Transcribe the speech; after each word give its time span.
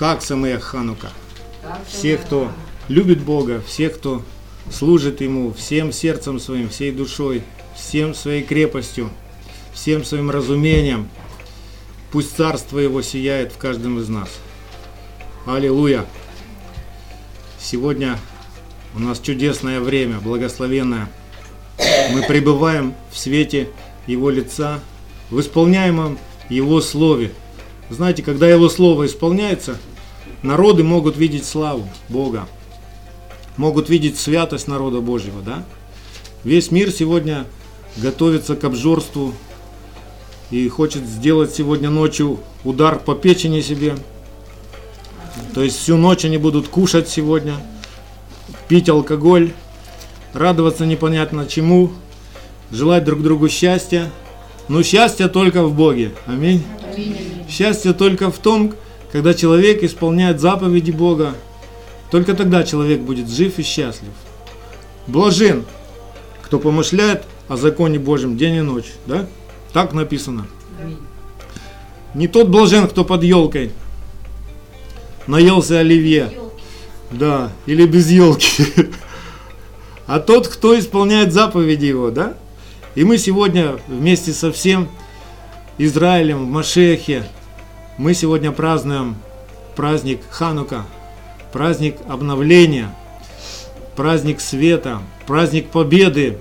Хак 0.00 0.22
Самея 0.22 0.58
Ханука. 0.58 1.10
Всех, 1.86 2.22
кто 2.22 2.50
любит 2.88 3.20
Бога, 3.20 3.60
всех, 3.66 3.96
кто 3.96 4.22
служит 4.72 5.20
Ему 5.20 5.52
всем 5.52 5.92
сердцем 5.92 6.40
своим, 6.40 6.70
всей 6.70 6.90
душой, 6.90 7.42
всем 7.76 8.14
своей 8.14 8.42
крепостью, 8.42 9.10
всем 9.74 10.02
своим 10.06 10.30
разумением. 10.30 11.06
Пусть 12.12 12.34
Царство 12.34 12.78
Его 12.78 13.02
сияет 13.02 13.52
в 13.52 13.58
каждом 13.58 13.98
из 13.98 14.08
нас. 14.08 14.30
Аллилуйя! 15.44 16.06
Сегодня 17.60 18.18
у 18.96 19.00
нас 19.00 19.20
чудесное 19.20 19.80
время, 19.80 20.18
благословенное. 20.18 21.10
Мы 22.14 22.22
пребываем 22.22 22.94
в 23.12 23.18
свете 23.18 23.68
Его 24.06 24.30
лица, 24.30 24.80
в 25.28 25.38
исполняемом 25.38 26.18
Его 26.48 26.80
Слове. 26.80 27.32
Знаете, 27.90 28.22
когда 28.22 28.48
Его 28.48 28.70
Слово 28.70 29.04
исполняется, 29.04 29.76
народы 30.42 30.82
могут 30.84 31.16
видеть 31.16 31.44
славу 31.44 31.88
Бога, 32.08 32.48
могут 33.56 33.88
видеть 33.88 34.18
святость 34.18 34.68
народа 34.68 35.00
Божьего, 35.00 35.42
да? 35.42 35.64
Весь 36.44 36.70
мир 36.70 36.90
сегодня 36.90 37.46
готовится 37.96 38.56
к 38.56 38.64
обжорству 38.64 39.34
и 40.50 40.68
хочет 40.68 41.04
сделать 41.04 41.54
сегодня 41.54 41.90
ночью 41.90 42.40
удар 42.64 42.98
по 42.98 43.14
печени 43.14 43.60
себе. 43.60 43.96
То 45.54 45.62
есть 45.62 45.78
всю 45.78 45.96
ночь 45.96 46.24
они 46.24 46.38
будут 46.38 46.68
кушать 46.68 47.08
сегодня, 47.08 47.54
пить 48.68 48.88
алкоголь, 48.88 49.52
радоваться 50.32 50.86
непонятно 50.86 51.46
чему, 51.46 51.90
желать 52.70 53.04
друг 53.04 53.22
другу 53.22 53.48
счастья. 53.48 54.10
Но 54.68 54.82
счастье 54.84 55.28
только 55.28 55.64
в 55.64 55.74
Боге. 55.74 56.12
Аминь. 56.26 56.62
Счастье 57.48 57.92
только 57.92 58.30
в 58.30 58.38
том, 58.38 58.74
когда 59.12 59.34
человек 59.34 59.82
исполняет 59.82 60.40
заповеди 60.40 60.90
Бога. 60.90 61.34
Только 62.10 62.34
тогда 62.34 62.64
человек 62.64 63.00
будет 63.00 63.28
жив 63.28 63.58
и 63.58 63.62
счастлив. 63.62 64.10
Блажен, 65.06 65.64
кто 66.42 66.58
помышляет 66.58 67.24
о 67.48 67.56
законе 67.56 67.98
Божьем 67.98 68.36
день 68.36 68.56
и 68.56 68.60
ночь. 68.60 68.92
Да? 69.06 69.26
Так 69.72 69.92
написано. 69.92 70.46
Не 72.14 72.26
тот 72.26 72.48
блажен, 72.48 72.88
кто 72.88 73.04
под 73.04 73.22
елкой 73.22 73.70
наелся 75.26 75.78
оливье. 75.78 76.32
Да, 77.10 77.50
или 77.66 77.86
без 77.86 78.10
елки. 78.10 78.64
А 80.06 80.18
тот, 80.18 80.48
кто 80.48 80.78
исполняет 80.78 81.32
заповеди 81.32 81.86
его, 81.86 82.10
да? 82.10 82.34
И 82.96 83.04
мы 83.04 83.18
сегодня 83.18 83.78
вместе 83.86 84.32
со 84.32 84.50
всем 84.50 84.88
Израилем 85.78 86.46
в 86.46 86.50
Машехе, 86.50 87.24
мы 88.00 88.14
сегодня 88.14 88.50
празднуем 88.50 89.14
праздник 89.76 90.22
Ханука, 90.30 90.86
праздник 91.52 91.98
обновления, 92.08 92.96
праздник 93.94 94.40
света, 94.40 95.02
праздник 95.26 95.68
победы, 95.68 96.38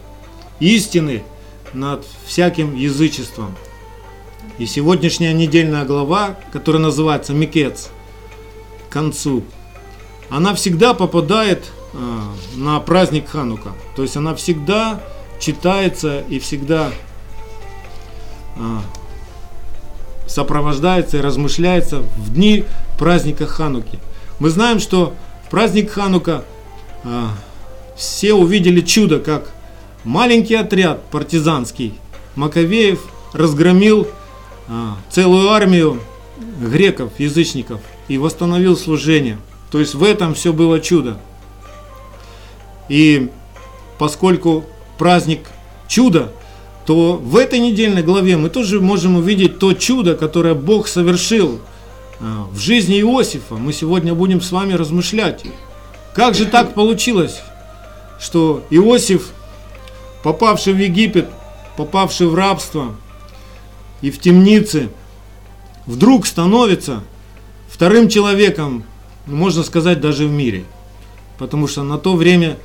истины 0.61 1.21
над 1.73 2.05
всяким 2.25 2.77
язычеством. 2.77 3.57
И 4.57 4.65
сегодняшняя 4.65 5.33
недельная 5.33 5.83
глава, 5.83 6.37
которая 6.53 6.81
называется 6.81 7.33
Микец, 7.33 7.89
к 8.89 8.93
концу, 8.93 9.43
она 10.29 10.55
всегда 10.55 10.93
попадает 10.93 11.69
э, 11.91 11.97
на 12.55 12.79
праздник 12.79 13.27
Ханука. 13.27 13.73
То 13.97 14.03
есть 14.03 14.15
она 14.15 14.33
всегда 14.33 15.03
читается 15.41 16.21
и 16.21 16.39
всегда 16.39 16.89
э, 18.55 18.79
сопровождается 20.29 21.17
и 21.17 21.21
размышляется 21.21 22.03
в 22.17 22.33
дни 22.33 22.65
праздника 22.97 23.47
Хануки. 23.47 23.99
Мы 24.39 24.49
знаем, 24.49 24.79
что 24.79 25.13
в 25.45 25.49
праздник 25.49 25.91
Ханука 25.91 26.45
э, 27.03 27.25
все 27.97 28.33
увидели 28.33 28.81
чудо, 28.81 29.19
как 29.19 29.51
маленький 30.03 30.55
отряд 30.55 31.03
партизанский 31.09 31.95
Маковеев 32.35 33.01
разгромил 33.33 34.07
э, 34.67 34.89
целую 35.09 35.49
армию 35.49 35.99
греков, 36.61 37.19
язычников 37.19 37.81
и 38.07 38.17
восстановил 38.17 38.77
служение. 38.77 39.39
То 39.71 39.79
есть 39.79 39.95
в 39.95 40.03
этом 40.03 40.35
все 40.35 40.53
было 40.53 40.79
чудо. 40.79 41.17
И 42.87 43.29
поскольку 43.97 44.65
праздник 44.97 45.41
чуда, 45.87 46.31
то 46.89 47.17
в 47.17 47.37
этой 47.37 47.59
недельной 47.59 48.01
главе 48.01 48.35
мы 48.35 48.49
тоже 48.49 48.81
можем 48.81 49.17
увидеть 49.17 49.59
то 49.59 49.73
чудо, 49.73 50.15
которое 50.15 50.55
Бог 50.55 50.87
совершил 50.87 51.59
а, 52.19 52.47
в 52.51 52.57
жизни 52.57 52.99
Иосифа. 52.99 53.57
Мы 53.57 53.73
сегодня 53.73 54.15
будем 54.15 54.41
с 54.41 54.51
вами 54.51 54.73
размышлять. 54.73 55.43
Как 56.15 56.33
же 56.33 56.47
так 56.47 56.73
получилось, 56.73 57.41
что 58.19 58.63
Иосиф, 58.71 59.33
попавший 60.23 60.73
в 60.73 60.79
Египет, 60.79 61.29
попавший 61.77 62.25
в 62.25 62.33
рабство 62.33 62.95
и 64.01 64.09
в 64.09 64.17
темнице, 64.17 64.89
вдруг 65.85 66.25
становится 66.25 67.03
вторым 67.67 68.09
человеком, 68.09 68.83
можно 69.27 69.61
сказать, 69.61 70.01
даже 70.01 70.25
в 70.25 70.31
мире. 70.31 70.63
Потому 71.37 71.67
что 71.67 71.83
на 71.83 71.99
то 71.99 72.15
время 72.15 72.57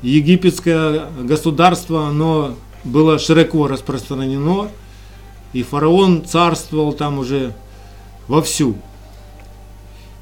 египетское 0.00 1.10
государство, 1.20 2.06
оно 2.06 2.56
было 2.88 3.18
широко 3.18 3.68
распространено, 3.68 4.68
и 5.52 5.62
фараон 5.62 6.24
царствовал 6.24 6.92
там 6.92 7.18
уже 7.18 7.54
вовсю. 8.26 8.76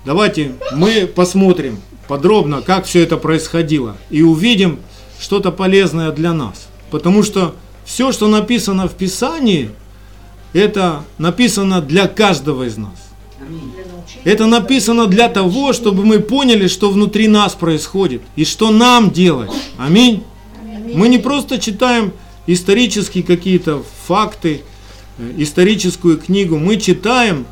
Давайте 0.05 0.53
мы 0.73 1.07
посмотрим 1.07 1.81
подробно, 2.07 2.63
как 2.63 2.85
все 2.85 3.03
это 3.03 3.17
происходило, 3.17 3.97
и 4.11 4.23
увидим 4.23 4.79
что-то 5.19 5.51
полезное 5.51 6.13
для 6.13 6.33
нас. 6.33 6.69
Потому 6.91 7.23
что 7.23 7.55
все, 7.85 8.13
что 8.13 8.29
написано 8.29 8.89
в 8.89 8.95
Писании, 8.95 9.71
это 10.53 11.05
написано 11.19 11.81
для 11.81 12.07
каждого 12.07 12.65
из 12.65 12.77
нас. 12.77 12.93
Это 14.25 14.47
написано 14.47 15.07
для 15.07 15.29
того, 15.29 15.73
чтобы 15.73 16.05
мы 16.05 16.21
поняли, 16.21 16.69
что 16.69 16.91
внутри 16.91 17.29
нас 17.29 17.55
происходит 17.55 18.23
и 18.37 18.45
что 18.45 18.71
нам 18.71 19.11
делать. 19.11 19.51
Аминь. 19.79 20.23
Мы 20.95 21.09
не 21.09 21.19
просто 21.19 21.59
читаем 21.59 22.13
исторические 22.47 23.25
какие-то 23.25 23.83
факты, 24.07 24.63
э, 25.19 25.35
историческую 25.39 26.19
книгу, 26.19 26.59
мы 26.59 26.77
читаем 26.77 27.47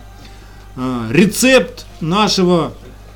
э, 0.76 1.08
рецепт 1.10 1.86
нашего 2.00 2.72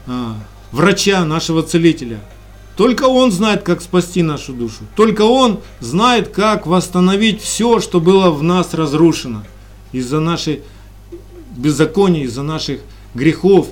э, 0.06 0.32
врача, 0.72 1.24
нашего 1.24 1.62
целителя. 1.62 2.20
Только 2.76 3.04
он 3.08 3.32
знает, 3.32 3.64
как 3.64 3.82
спасти 3.82 4.22
нашу 4.22 4.52
душу. 4.52 4.84
Только 4.94 5.22
он 5.22 5.60
знает, 5.80 6.28
как 6.28 6.66
восстановить 6.66 7.42
все, 7.42 7.80
что 7.80 8.00
было 8.00 8.30
в 8.30 8.42
нас 8.44 8.72
разрушено 8.72 9.42
из-за 9.90 10.20
нашей 10.20 10.62
беззакония, 11.56 12.22
из-за 12.22 12.42
наших 12.42 12.80
грехов, 13.14 13.68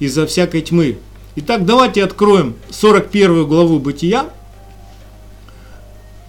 из-за 0.00 0.26
всякой 0.26 0.62
тьмы. 0.62 0.98
Итак, 1.36 1.64
давайте 1.64 2.02
откроем 2.02 2.56
41 2.70 3.46
главу 3.46 3.78
Бытия, 3.78 4.30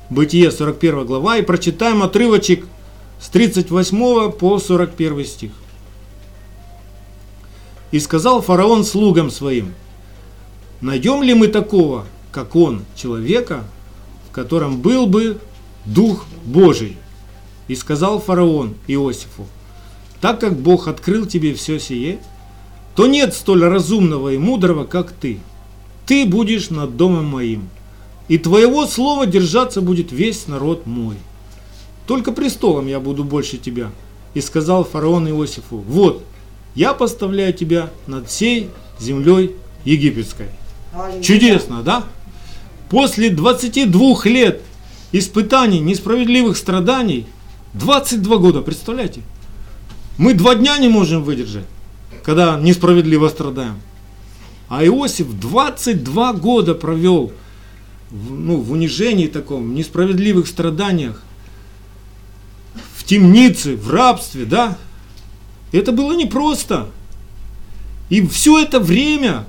Бытие 0.10 0.52
41 0.52 1.06
глава, 1.06 1.38
и 1.38 1.42
прочитаем 1.42 2.04
отрывочек 2.04 2.66
с 3.20 3.30
38 3.30 4.32
по 4.34 4.60
41 4.60 5.26
стих. 5.26 5.52
«И 7.92 8.00
сказал 8.00 8.42
фараон 8.42 8.84
слугам 8.84 9.32
своим, 9.32 9.74
найдем 10.82 11.24
ли 11.24 11.34
мы 11.34 11.48
такого, 11.48 12.06
как 12.32 12.56
он, 12.56 12.84
человека, 12.96 13.64
в 14.30 14.32
котором 14.32 14.82
был 14.82 15.08
бы 15.08 15.40
Дух 15.86 16.26
Божий? 16.46 16.98
И 17.68 17.76
сказал 17.76 18.20
фараон 18.20 18.76
Иосифу, 18.88 19.48
так 20.22 20.40
как 20.40 20.56
Бог 20.56 20.88
открыл 20.88 21.26
тебе 21.26 21.56
все 21.56 21.80
сие, 21.80 22.20
то 22.96 23.08
нет 23.08 23.34
столь 23.34 23.64
разумного 23.64 24.34
и 24.34 24.38
мудрого, 24.38 24.86
как 24.86 25.12
ты. 25.12 25.40
Ты 26.06 26.28
будешь 26.28 26.70
над 26.70 26.96
домом 26.96 27.26
моим, 27.26 27.70
и 28.28 28.38
твоего 28.38 28.88
слова 28.88 29.26
держаться 29.26 29.82
будет 29.82 30.12
весь 30.12 30.48
народ 30.48 30.86
мой. 30.86 31.16
Только 32.08 32.32
престолом 32.32 32.88
я 32.88 33.00
буду 33.00 33.24
больше 33.24 33.58
тебя. 33.58 33.92
И 34.34 34.42
сказал 34.42 34.84
фараон 34.84 35.30
Иосифу, 35.30 35.78
вот, 35.78 36.24
я 36.76 36.94
поставляю 36.94 37.54
тебя 37.54 37.90
над 38.06 38.28
всей 38.30 38.70
землей 39.00 39.56
египетской. 39.86 40.48
Чудесно, 41.22 41.84
да? 41.84 42.04
После 42.90 43.30
22 43.30 44.26
лет 44.26 44.62
испытаний, 45.12 45.80
несправедливых 45.80 46.58
страданий, 46.58 47.26
22 47.74 48.38
года, 48.38 48.62
представляете? 48.62 49.22
Мы 50.18 50.34
два 50.34 50.56
дня 50.56 50.78
не 50.78 50.88
можем 50.88 51.24
выдержать, 51.24 51.66
когда 52.24 52.60
несправедливо 52.60 53.30
страдаем. 53.30 53.82
А 54.68 54.86
Иосиф 54.86 55.28
22 55.40 56.34
года 56.34 56.74
провел 56.74 57.32
ну, 58.30 58.58
в 58.58 58.72
унижении 58.72 59.28
таком, 59.28 59.72
в 59.72 59.74
несправедливых 59.74 60.48
страданиях, 60.48 61.22
в 62.96 63.04
темнице, 63.04 63.76
в 63.76 63.92
рабстве, 63.92 64.46
да? 64.46 64.78
Это 65.72 65.92
было 65.92 66.14
непросто. 66.14 66.88
И 68.10 68.26
все 68.28 68.62
это 68.62 68.80
время, 68.80 69.46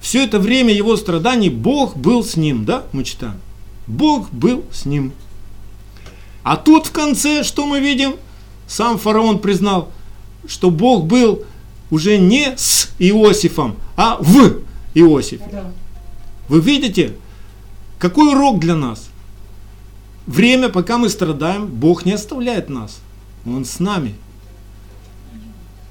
все 0.00 0.24
это 0.24 0.38
время 0.38 0.74
его 0.74 0.96
страданий 0.96 1.48
Бог 1.50 1.96
был 1.96 2.22
с 2.24 2.36
ним, 2.36 2.64
да, 2.64 2.84
мы 2.92 3.04
читаем. 3.04 3.40
Бог 3.86 4.30
был 4.30 4.64
с 4.72 4.84
ним. 4.84 5.12
А 6.42 6.56
тут 6.56 6.86
в 6.86 6.92
конце, 6.92 7.42
что 7.44 7.66
мы 7.66 7.80
видим? 7.80 8.16
Сам 8.66 8.98
фараон 8.98 9.38
признал, 9.38 9.90
что 10.46 10.70
Бог 10.70 11.06
был 11.06 11.44
уже 11.90 12.18
не 12.18 12.54
с 12.56 12.90
Иосифом, 12.98 13.76
а 13.96 14.16
в 14.20 14.60
Иосифе. 14.94 15.64
Вы 16.48 16.60
видите, 16.60 17.14
какой 17.98 18.32
урок 18.32 18.60
для 18.60 18.74
нас? 18.74 19.08
Время, 20.26 20.68
пока 20.68 20.98
мы 20.98 21.08
страдаем, 21.08 21.66
Бог 21.66 22.04
не 22.04 22.12
оставляет 22.12 22.68
нас. 22.68 22.98
Он 23.46 23.64
с 23.64 23.78
нами. 23.78 24.14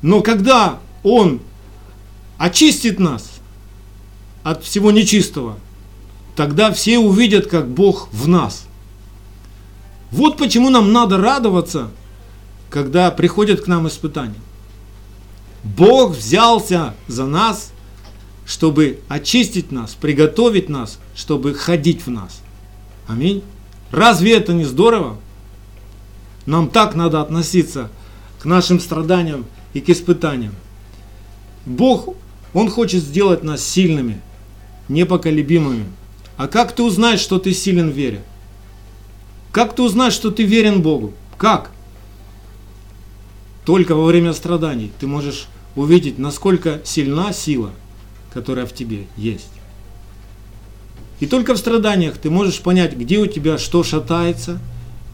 Но 0.02 0.22
когда 0.22 0.80
Он 1.04 1.40
очистит 2.38 3.00
нас 3.00 3.40
от 4.44 4.63
всего 4.63 4.92
нечистого, 4.92 5.57
тогда 6.36 6.72
все 6.72 7.00
увидят, 7.00 7.48
как 7.48 7.68
Бог 7.68 8.10
в 8.12 8.28
нас. 8.28 8.68
Вот 10.12 10.38
почему 10.38 10.69
нам 10.69 10.92
надо 10.94 11.18
радоваться, 11.18 11.90
когда 12.69 13.10
приходят 13.10 13.62
к 13.62 13.68
нам 13.68 13.88
испытания. 13.88 14.40
Бог 15.63 16.16
взялся 16.16 16.94
за 17.07 17.25
нас, 17.25 17.72
чтобы 18.45 19.00
очистить 19.07 19.71
нас, 19.71 19.95
приготовить 19.95 20.69
нас, 20.69 21.00
чтобы 21.15 21.53
ходить 21.53 22.06
в 22.06 22.12
нас. 22.12 22.42
Аминь. 23.07 23.44
Разве 23.92 24.36
это 24.36 24.53
не 24.53 24.65
здорово? 24.65 25.18
Нам 26.45 26.69
так 26.69 26.95
надо 26.95 27.21
относиться 27.21 27.89
к 28.39 28.45
нашим 28.45 28.80
страданиям 28.80 29.45
и 29.74 29.81
к 29.81 29.89
испытаниям. 29.89 30.53
Бог, 31.65 32.15
Он 32.53 32.69
хочет 32.69 33.03
сделать 33.03 33.44
нас 33.44 33.63
сильными, 33.63 34.21
непоколебимыми. 34.88 35.86
А 36.38 36.47
как 36.47 36.74
ты 36.74 36.83
узнаешь, 36.83 37.21
что 37.21 37.39
ты 37.39 37.53
силен 37.53 37.92
в 37.92 37.95
вере? 37.95 38.21
Как 39.51 39.75
ты 39.75 39.81
узнаешь, 39.81 40.13
что 40.13 40.31
ты 40.31 40.44
верен 40.44 40.81
Богу? 40.81 41.13
Как? 41.38 41.71
Только 43.65 43.95
во 43.95 44.06
время 44.06 44.33
страданий 44.33 44.92
ты 45.00 45.07
можешь 45.07 45.47
увидеть, 45.75 46.19
насколько 46.19 46.81
сильна 46.83 47.33
сила, 47.33 47.71
которая 48.36 48.66
в 48.66 48.74
тебе 48.74 49.08
есть. 49.16 49.50
И 51.22 51.26
только 51.26 51.54
в 51.54 51.58
страданиях 51.58 52.18
ты 52.18 52.30
можешь 52.30 52.60
понять, 52.60 52.94
где 52.94 53.18
у 53.18 53.28
тебя 53.28 53.58
что 53.58 53.82
шатается, 53.82 54.60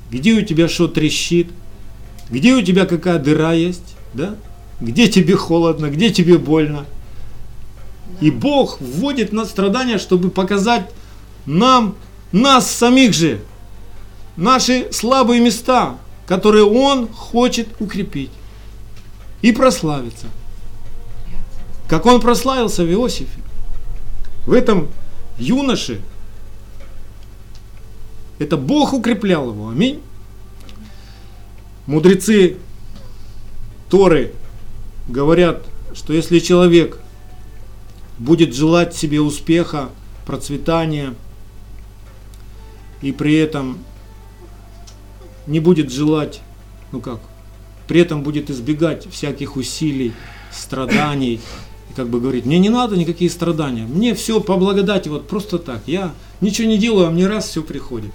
где 0.09 0.33
у 0.33 0.41
тебя 0.41 0.67
что 0.67 0.87
трещит, 0.87 1.47
где 2.31 2.55
у 2.55 2.63
тебя 2.63 2.87
какая 2.87 3.19
дыра 3.19 3.53
есть, 3.53 3.95
да? 4.15 4.35
где 4.79 5.07
тебе 5.07 5.35
холодно, 5.35 5.91
где 5.91 6.09
тебе 6.09 6.39
больно. 6.39 6.85
И 8.21 8.31
Бог 8.31 8.81
вводит 8.81 9.31
на 9.31 9.45
страдания, 9.45 9.99
чтобы 9.99 10.31
показать 10.31 10.89
нам, 11.45 11.95
нас 12.31 12.71
самих 12.71 13.13
же, 13.13 13.41
наши 14.35 14.91
слабые 14.91 15.39
места, 15.41 15.97
которые 16.25 16.65
Он 16.65 17.07
хочет 17.07 17.67
укрепить 17.79 18.31
и 19.43 19.51
прославиться. 19.51 20.25
Как 21.91 22.05
Он 22.05 22.21
прославился 22.21 22.85
в 22.85 22.89
Иосифе. 22.89 23.41
В 24.45 24.53
этом 24.53 24.87
юноше, 25.37 25.99
это 28.39 28.55
Бог 28.55 28.93
укреплял 28.93 29.49
его. 29.49 29.67
Аминь. 29.67 29.99
Мудрецы 31.87 32.55
Торы 33.89 34.31
говорят, 35.09 35.65
что 35.93 36.13
если 36.13 36.39
человек 36.39 36.97
будет 38.17 38.55
желать 38.55 38.95
себе 38.95 39.19
успеха, 39.19 39.89
процветания, 40.25 41.13
и 43.01 43.11
при 43.11 43.35
этом 43.35 43.79
не 45.45 45.59
будет 45.59 45.91
желать, 45.91 46.39
ну 46.93 47.01
как, 47.01 47.19
при 47.89 47.99
этом 47.99 48.23
будет 48.23 48.49
избегать 48.49 49.11
всяких 49.11 49.57
усилий, 49.57 50.13
страданий, 50.53 51.41
и 51.91 51.93
как 51.93 52.09
бы 52.09 52.21
говорит, 52.21 52.45
мне 52.45 52.57
не 52.57 52.69
надо 52.69 52.95
никакие 52.95 53.29
страдания, 53.29 53.85
мне 53.85 54.15
все 54.15 54.39
по 54.39 54.55
благодати, 54.55 55.09
вот 55.09 55.27
просто 55.27 55.59
так, 55.59 55.81
я 55.87 56.13
ничего 56.39 56.67
не 56.67 56.77
делаю, 56.77 57.07
а 57.07 57.11
мне 57.11 57.27
раз 57.27 57.49
все 57.49 57.61
приходит, 57.61 58.11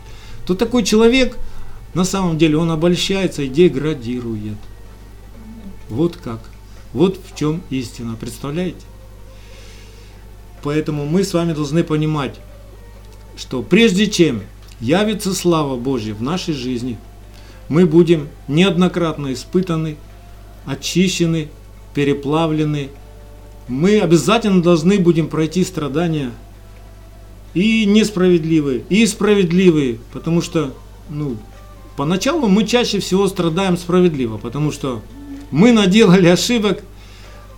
то 0.47 0.55
такой 0.55 0.83
человек, 0.83 1.37
на 1.93 2.05
самом 2.05 2.39
деле, 2.39 2.57
он 2.57 2.71
обольщается 2.71 3.43
и 3.43 3.49
деградирует. 3.49 4.57
Вот 5.89 6.17
как. 6.17 6.41
Вот 6.93 7.19
в 7.23 7.37
чем 7.37 7.63
истина, 7.71 8.17
представляете? 8.19 8.81
Поэтому 10.63 11.05
мы 11.05 11.23
с 11.23 11.35
вами 11.35 11.53
должны 11.53 11.85
понимать, 11.85 12.37
что 13.37 13.63
прежде 13.63 14.07
чем 14.07 14.43
явится 14.81 15.35
слава 15.35 15.77
Божья 15.77 16.15
в 16.15 16.23
нашей 16.23 16.55
жизни, 16.55 16.99
мы 17.69 17.85
будем 17.85 18.29
неоднократно 18.49 19.33
испытаны, 19.33 19.97
очищены, 20.65 21.49
переплавлены, 21.95 22.91
мы 23.69 24.01
обязательно 24.01 24.63
должны 24.63 24.99
будем 24.99 25.29
пройти 25.29 25.65
страдания 25.65 26.31
и 27.55 27.85
несправедливые, 27.87 28.85
и 28.89 29.07
справедливые, 29.07 29.99
потому 30.13 30.43
что, 30.43 30.75
ну, 31.09 31.37
поначалу 31.97 32.49
мы 32.49 32.65
чаще 32.65 33.01
всего 33.01 33.27
страдаем 33.29 33.77
справедливо, 33.77 34.37
потому 34.37 34.71
что 34.71 35.03
мы 35.51 35.73
наделали 35.73 36.29
ошибок, 36.29 36.83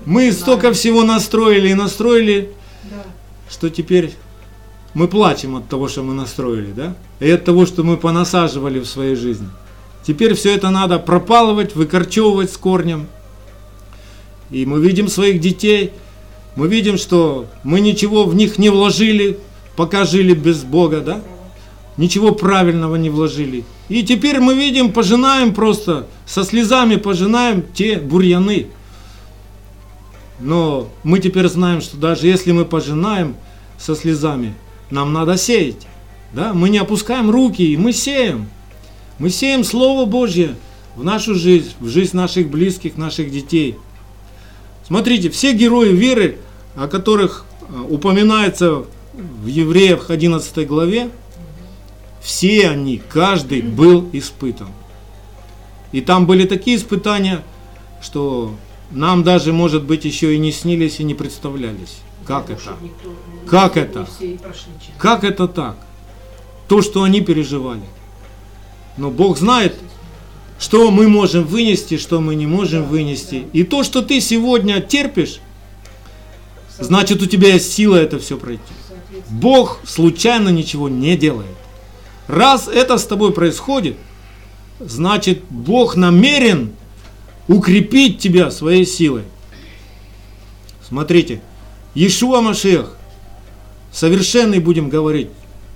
мы 0.04 0.32
столько 0.32 0.72
всего 0.72 1.02
настроили 1.02 1.68
и 1.70 1.74
настроили, 1.74 2.52
что 3.50 3.68
теперь 3.68 4.14
мы 4.94 5.08
плачем 5.08 5.56
от 5.56 5.68
того, 5.68 5.88
что 5.88 6.02
мы 6.02 6.14
настроили, 6.14 6.72
да? 6.72 6.96
И 7.20 7.30
от 7.30 7.44
того, 7.44 7.66
что 7.66 7.82
мы 7.82 7.96
понасаживали 7.96 8.78
в 8.78 8.86
своей 8.86 9.16
жизни. 9.16 9.48
Теперь 10.06 10.34
все 10.34 10.54
это 10.54 10.70
надо 10.70 10.98
пропалывать, 10.98 11.74
выкорчевывать 11.74 12.50
с 12.50 12.56
корнем– 12.56 13.08
и 14.50 14.64
мы 14.64 14.80
видим 14.80 15.08
своих 15.08 15.40
детей, 15.40 15.92
мы 16.56 16.68
видим, 16.68 16.96
что 16.96 17.46
мы 17.62 17.80
ничего 17.80 18.24
в 18.24 18.34
них 18.34 18.58
не 18.58 18.70
вложили, 18.70 19.38
пока 19.76 20.04
жили 20.04 20.34
без 20.34 20.64
Бога, 20.64 21.00
да? 21.00 21.22
Ничего 21.96 22.32
правильного 22.32 22.96
не 22.96 23.10
вложили. 23.10 23.64
И 23.88 24.02
теперь 24.02 24.40
мы 24.40 24.54
видим, 24.54 24.92
пожинаем 24.92 25.54
просто, 25.54 26.06
со 26.26 26.44
слезами 26.44 26.96
пожинаем 26.96 27.62
те 27.74 27.98
бурьяны. 27.98 28.66
Но 30.40 30.88
мы 31.02 31.18
теперь 31.18 31.48
знаем, 31.48 31.80
что 31.80 31.96
даже 31.96 32.26
если 32.26 32.52
мы 32.52 32.64
пожинаем 32.64 33.36
со 33.78 33.94
слезами, 33.94 34.54
нам 34.90 35.12
надо 35.12 35.36
сеять. 35.36 35.86
Да? 36.32 36.54
Мы 36.54 36.70
не 36.70 36.78
опускаем 36.78 37.30
руки, 37.30 37.62
и 37.62 37.76
мы 37.76 37.92
сеем. 37.92 38.48
Мы 39.18 39.30
сеем 39.30 39.64
Слово 39.64 40.06
Божье 40.06 40.54
в 40.94 41.04
нашу 41.04 41.34
жизнь, 41.34 41.72
в 41.80 41.88
жизнь 41.88 42.16
наших 42.16 42.48
близких, 42.48 42.96
наших 42.96 43.30
детей– 43.30 43.76
Смотрите, 44.88 45.28
все 45.28 45.52
герои 45.52 45.92
веры, 45.92 46.38
о 46.74 46.88
которых 46.88 47.44
э, 47.60 47.78
упоминается 47.90 48.86
в 49.12 49.46
Евреях 49.46 50.08
11 50.08 50.66
главе, 50.66 51.10
все 52.22 52.70
они, 52.70 52.96
каждый 52.96 53.60
был 53.60 54.08
испытан. 54.14 54.68
И 55.92 56.00
там 56.00 56.26
были 56.26 56.46
такие 56.46 56.78
испытания, 56.78 57.42
что 58.00 58.54
нам 58.90 59.24
даже, 59.24 59.52
может 59.52 59.84
быть, 59.84 60.06
еще 60.06 60.34
и 60.34 60.38
не 60.38 60.52
снились 60.52 61.00
и 61.00 61.04
не 61.04 61.12
представлялись. 61.14 61.98
Как 62.24 62.48
это? 62.48 62.76
Как 63.46 63.76
это? 63.76 64.08
Как 64.96 65.22
это 65.22 65.48
так? 65.48 65.76
То, 66.66 66.80
что 66.80 67.02
они 67.02 67.20
переживали. 67.20 67.84
Но 68.96 69.10
Бог 69.10 69.36
знает, 69.36 69.76
что 70.58 70.90
мы 70.90 71.08
можем 71.08 71.44
вынести, 71.44 71.98
что 71.98 72.20
мы 72.20 72.34
не 72.34 72.46
можем 72.46 72.84
вынести. 72.84 73.44
И 73.52 73.62
то, 73.62 73.84
что 73.84 74.02
ты 74.02 74.20
сегодня 74.20 74.80
терпишь, 74.80 75.40
значит 76.78 77.22
у 77.22 77.26
тебя 77.26 77.54
есть 77.54 77.72
сила 77.72 77.96
это 77.96 78.18
все 78.18 78.36
пройти. 78.36 78.62
Бог 79.30 79.80
случайно 79.84 80.48
ничего 80.48 80.88
не 80.88 81.16
делает. 81.16 81.56
Раз 82.26 82.68
это 82.68 82.98
с 82.98 83.06
тобой 83.06 83.32
происходит, 83.32 83.96
значит 84.80 85.44
Бог 85.48 85.96
намерен 85.96 86.72
укрепить 87.46 88.18
тебя 88.18 88.50
своей 88.50 88.84
силой. 88.84 89.22
Смотрите, 90.86 91.40
Иешуа 91.94 92.40
Машех, 92.40 92.96
совершенный 93.92 94.58
будем 94.58 94.88
говорить, 94.88 95.28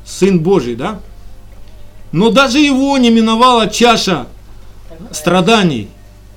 Сын 0.04 0.40
Божий, 0.40 0.74
да? 0.74 1.00
Но 2.10 2.30
даже 2.30 2.58
его 2.58 2.98
не 2.98 3.10
миновала 3.10 3.68
чаша 3.68 4.26
страданий 5.12 5.88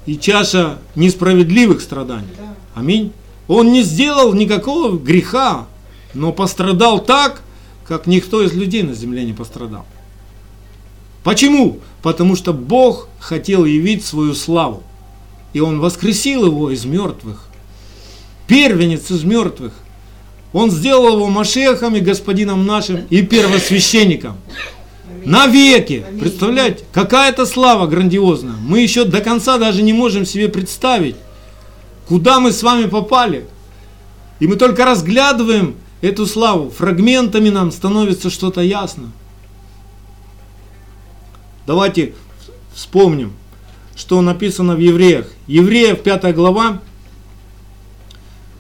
и 0.05 0.17
чаша 0.17 0.79
несправедливых 0.95 1.81
страданий. 1.81 2.27
Аминь. 2.73 3.11
Он 3.47 3.71
не 3.71 3.83
сделал 3.83 4.33
никакого 4.33 4.97
греха, 4.97 5.67
но 6.13 6.31
пострадал 6.31 6.99
так, 6.99 7.41
как 7.87 8.07
никто 8.07 8.41
из 8.41 8.53
людей 8.53 8.83
на 8.83 8.93
земле 8.93 9.23
не 9.23 9.33
пострадал. 9.33 9.85
Почему? 11.23 11.79
Потому 12.01 12.35
что 12.35 12.53
Бог 12.53 13.07
хотел 13.19 13.65
явить 13.65 14.05
свою 14.05 14.33
славу. 14.33 14.83
И 15.53 15.59
Он 15.59 15.79
воскресил 15.79 16.45
его 16.45 16.69
из 16.69 16.85
мертвых. 16.85 17.47
первенец 18.47 19.09
из 19.09 19.23
мертвых. 19.23 19.73
Он 20.53 20.71
сделал 20.71 21.15
его 21.15 21.27
Машехом 21.27 21.95
и 21.95 21.99
господином 21.99 22.65
нашим 22.65 23.01
и 23.09 23.21
первосвященником. 23.21 24.37
Навеки. 25.25 26.05
Представляете, 26.19 26.83
какая 26.93 27.31
это 27.31 27.45
слава 27.45 27.87
грандиозная. 27.87 28.55
Мы 28.61 28.81
еще 28.81 29.05
до 29.05 29.21
конца 29.21 29.57
даже 29.57 29.81
не 29.81 29.91
можем 29.91 30.25
себе 30.25 30.49
представить, 30.49 31.15
куда 32.07 32.39
мы 32.39 32.51
с 32.51 32.61
вами 32.61 32.87
попали. 32.87 33.47
И 34.39 34.47
мы 34.47 34.55
только 34.55 34.85
разглядываем 34.85 35.75
эту 36.01 36.27
славу. 36.27 36.69
Фрагментами 36.69 37.49
нам 37.49 37.71
становится 37.71 38.29
что-то 38.29 38.61
ясно. 38.61 39.11
Давайте 41.65 42.13
вспомним, 42.73 43.33
что 43.95 44.21
написано 44.21 44.75
в 44.75 44.79
Евреях. 44.79 45.27
Евреев 45.47 46.03
5 46.03 46.35
глава, 46.35 46.81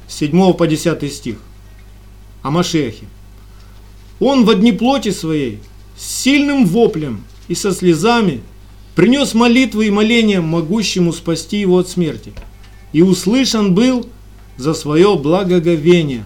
7 0.07 0.53
по 0.53 0.65
10 0.65 1.13
стих. 1.13 1.37
О 2.41 2.49
Машехе. 2.49 3.05
Он 4.19 4.45
в 4.45 4.49
одни 4.49 4.71
плоти 4.71 5.11
своей, 5.11 5.59
с 5.97 6.23
сильным 6.23 6.65
воплем 6.65 7.23
и 7.47 7.55
со 7.55 7.71
слезами, 7.71 8.41
принес 8.95 9.33
молитвы 9.33 9.87
и 9.87 9.91
моления 9.91 10.41
могущему 10.41 11.13
спасти 11.13 11.59
его 11.59 11.79
от 11.79 11.89
смерти. 11.89 12.33
И 12.93 13.01
услышан 13.01 13.73
был 13.73 14.07
за 14.57 14.73
свое 14.73 15.15
благоговение. 15.17 16.23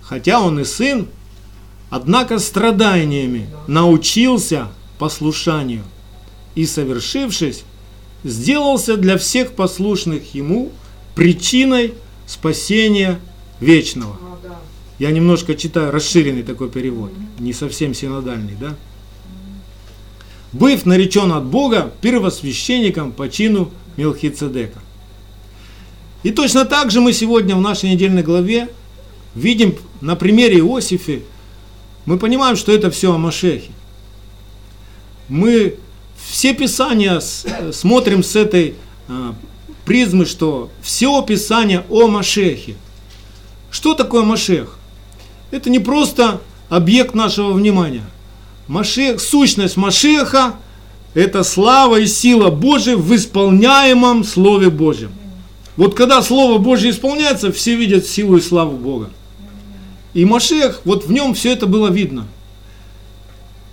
Хотя 0.00 0.40
он 0.40 0.60
и 0.60 0.64
сын, 0.64 1.08
однако 1.90 2.38
страданиями 2.38 3.48
научился 3.66 4.68
послушанию 4.98 5.82
и, 6.54 6.64
совершившись, 6.64 7.64
сделался 8.24 8.96
для 8.96 9.18
всех 9.18 9.52
послушных 9.52 10.34
ему 10.34 10.70
причиной 11.14 11.94
спасения 12.26 13.20
вечного. 13.60 14.18
Я 14.98 15.10
немножко 15.10 15.54
читаю 15.54 15.90
расширенный 15.90 16.42
такой 16.42 16.70
перевод, 16.70 17.12
не 17.38 17.52
совсем 17.52 17.94
синодальный, 17.94 18.54
да? 18.58 18.74
Быв 20.52 20.86
наречен 20.86 21.32
от 21.32 21.44
Бога 21.44 21.92
первосвященником 22.00 23.12
по 23.12 23.28
чину 23.28 23.70
Мелхицедека. 23.96 24.80
И 26.22 26.30
точно 26.30 26.64
так 26.64 26.90
же 26.90 27.00
мы 27.00 27.12
сегодня 27.12 27.54
в 27.56 27.60
нашей 27.60 27.90
недельной 27.90 28.22
главе 28.22 28.68
видим 29.34 29.76
на 30.00 30.16
примере 30.16 30.58
Иосифа, 30.58 31.20
мы 32.04 32.18
понимаем, 32.18 32.56
что 32.56 32.72
это 32.72 32.90
все 32.90 33.12
о 33.12 33.18
Машехе. 33.18 33.70
Мы 35.28 35.76
все 36.16 36.54
Писания 36.54 37.20
смотрим 37.72 38.22
с 38.22 38.36
этой 38.36 38.74
а, 39.08 39.34
призмы, 39.84 40.24
что 40.24 40.70
все 40.82 41.20
Писание 41.22 41.84
о 41.90 42.06
Машехе. 42.06 42.76
Что 43.70 43.94
такое 43.94 44.22
Машех? 44.22 44.78
Это 45.50 45.68
не 45.68 45.78
просто 45.78 46.40
объект 46.68 47.14
нашего 47.14 47.52
внимания. 47.52 48.04
Машех, 48.68 49.20
сущность 49.20 49.76
Машеха– 49.76 50.56
это 51.14 51.44
слава 51.44 52.00
и 52.00 52.06
сила 52.06 52.50
Божия 52.50 52.96
в 52.96 53.14
исполняемом 53.14 54.24
Слове 54.24 54.70
Божьем. 54.70 55.12
Вот 55.76 55.94
когда 55.94 56.20
Слово 56.22 56.58
Божье 56.58 56.90
исполняется, 56.90 57.52
все 57.52 57.76
видят 57.76 58.06
силу 58.06 58.38
и 58.38 58.40
славу 58.40 58.76
Бога. 58.76 59.10
И 60.14 60.24
Машех, 60.24 60.80
вот 60.84 61.06
в 61.06 61.12
нем 61.12 61.34
все 61.34 61.52
это 61.52 61.66
было 61.66 61.88
видно. 61.88 62.26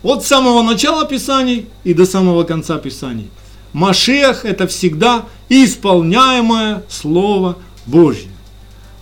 От 0.04 0.26
самого 0.26 0.62
начала 0.62 1.06
Писаний 1.06 1.68
и 1.84 1.94
до 1.94 2.06
самого 2.06 2.44
конца 2.44 2.78
Писаний. 2.78 3.30
Машех 3.72 4.46
это 4.46 4.68
всегда 4.68 5.26
исполняемое 5.50 6.84
Слово 6.90 7.58
Божье. 7.86 8.30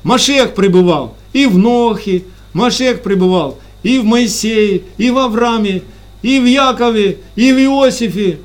Машех 0.04 0.54
пребывал 0.54 1.16
и 1.34 1.48
в 1.48 1.58
Нохе, 1.58 2.24
Машех 2.54 3.02
пребывал 3.02 3.58
и 3.84 4.00
в 4.00 4.06
Моисее, 4.06 4.84
и 4.98 5.10
в 5.12 5.18
Аврааме, 5.18 5.84
и 6.22 6.40
в 6.40 6.46
Якове, 6.46 7.20
и 7.36 7.52
в 7.52 7.58
Иосифе, 7.58 8.40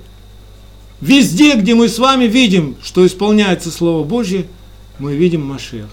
Везде, 1.00 1.57
где 1.57 1.75
мы 1.75 1.88
с 1.88 1.99
вами 1.99 2.25
видим, 2.25 2.76
что 2.83 3.07
исполняется 3.07 3.71
Слово 3.71 4.02
Божье, 4.02 4.47
мы 4.99 5.14
видим 5.14 5.45
Машеха. 5.45 5.88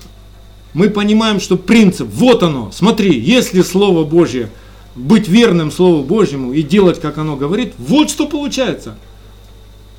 Мы 0.74 0.90
понимаем, 0.90 1.40
что 1.40 1.58
принцип, 1.58 2.08
вот 2.08 2.42
оно, 2.42 2.72
смотри, 2.72 3.20
если 3.20 3.62
Слово 3.62 4.06
Божье, 4.06 4.50
быть 4.96 5.28
верным 5.28 5.72
Слову 5.72 6.04
Божьему 6.04 6.54
и 6.54 6.64
делать, 6.64 7.02
как 7.02 7.18
оно 7.18 7.36
говорит, 7.36 7.74
вот 7.78 8.10
что 8.10 8.28
получается. 8.28 8.98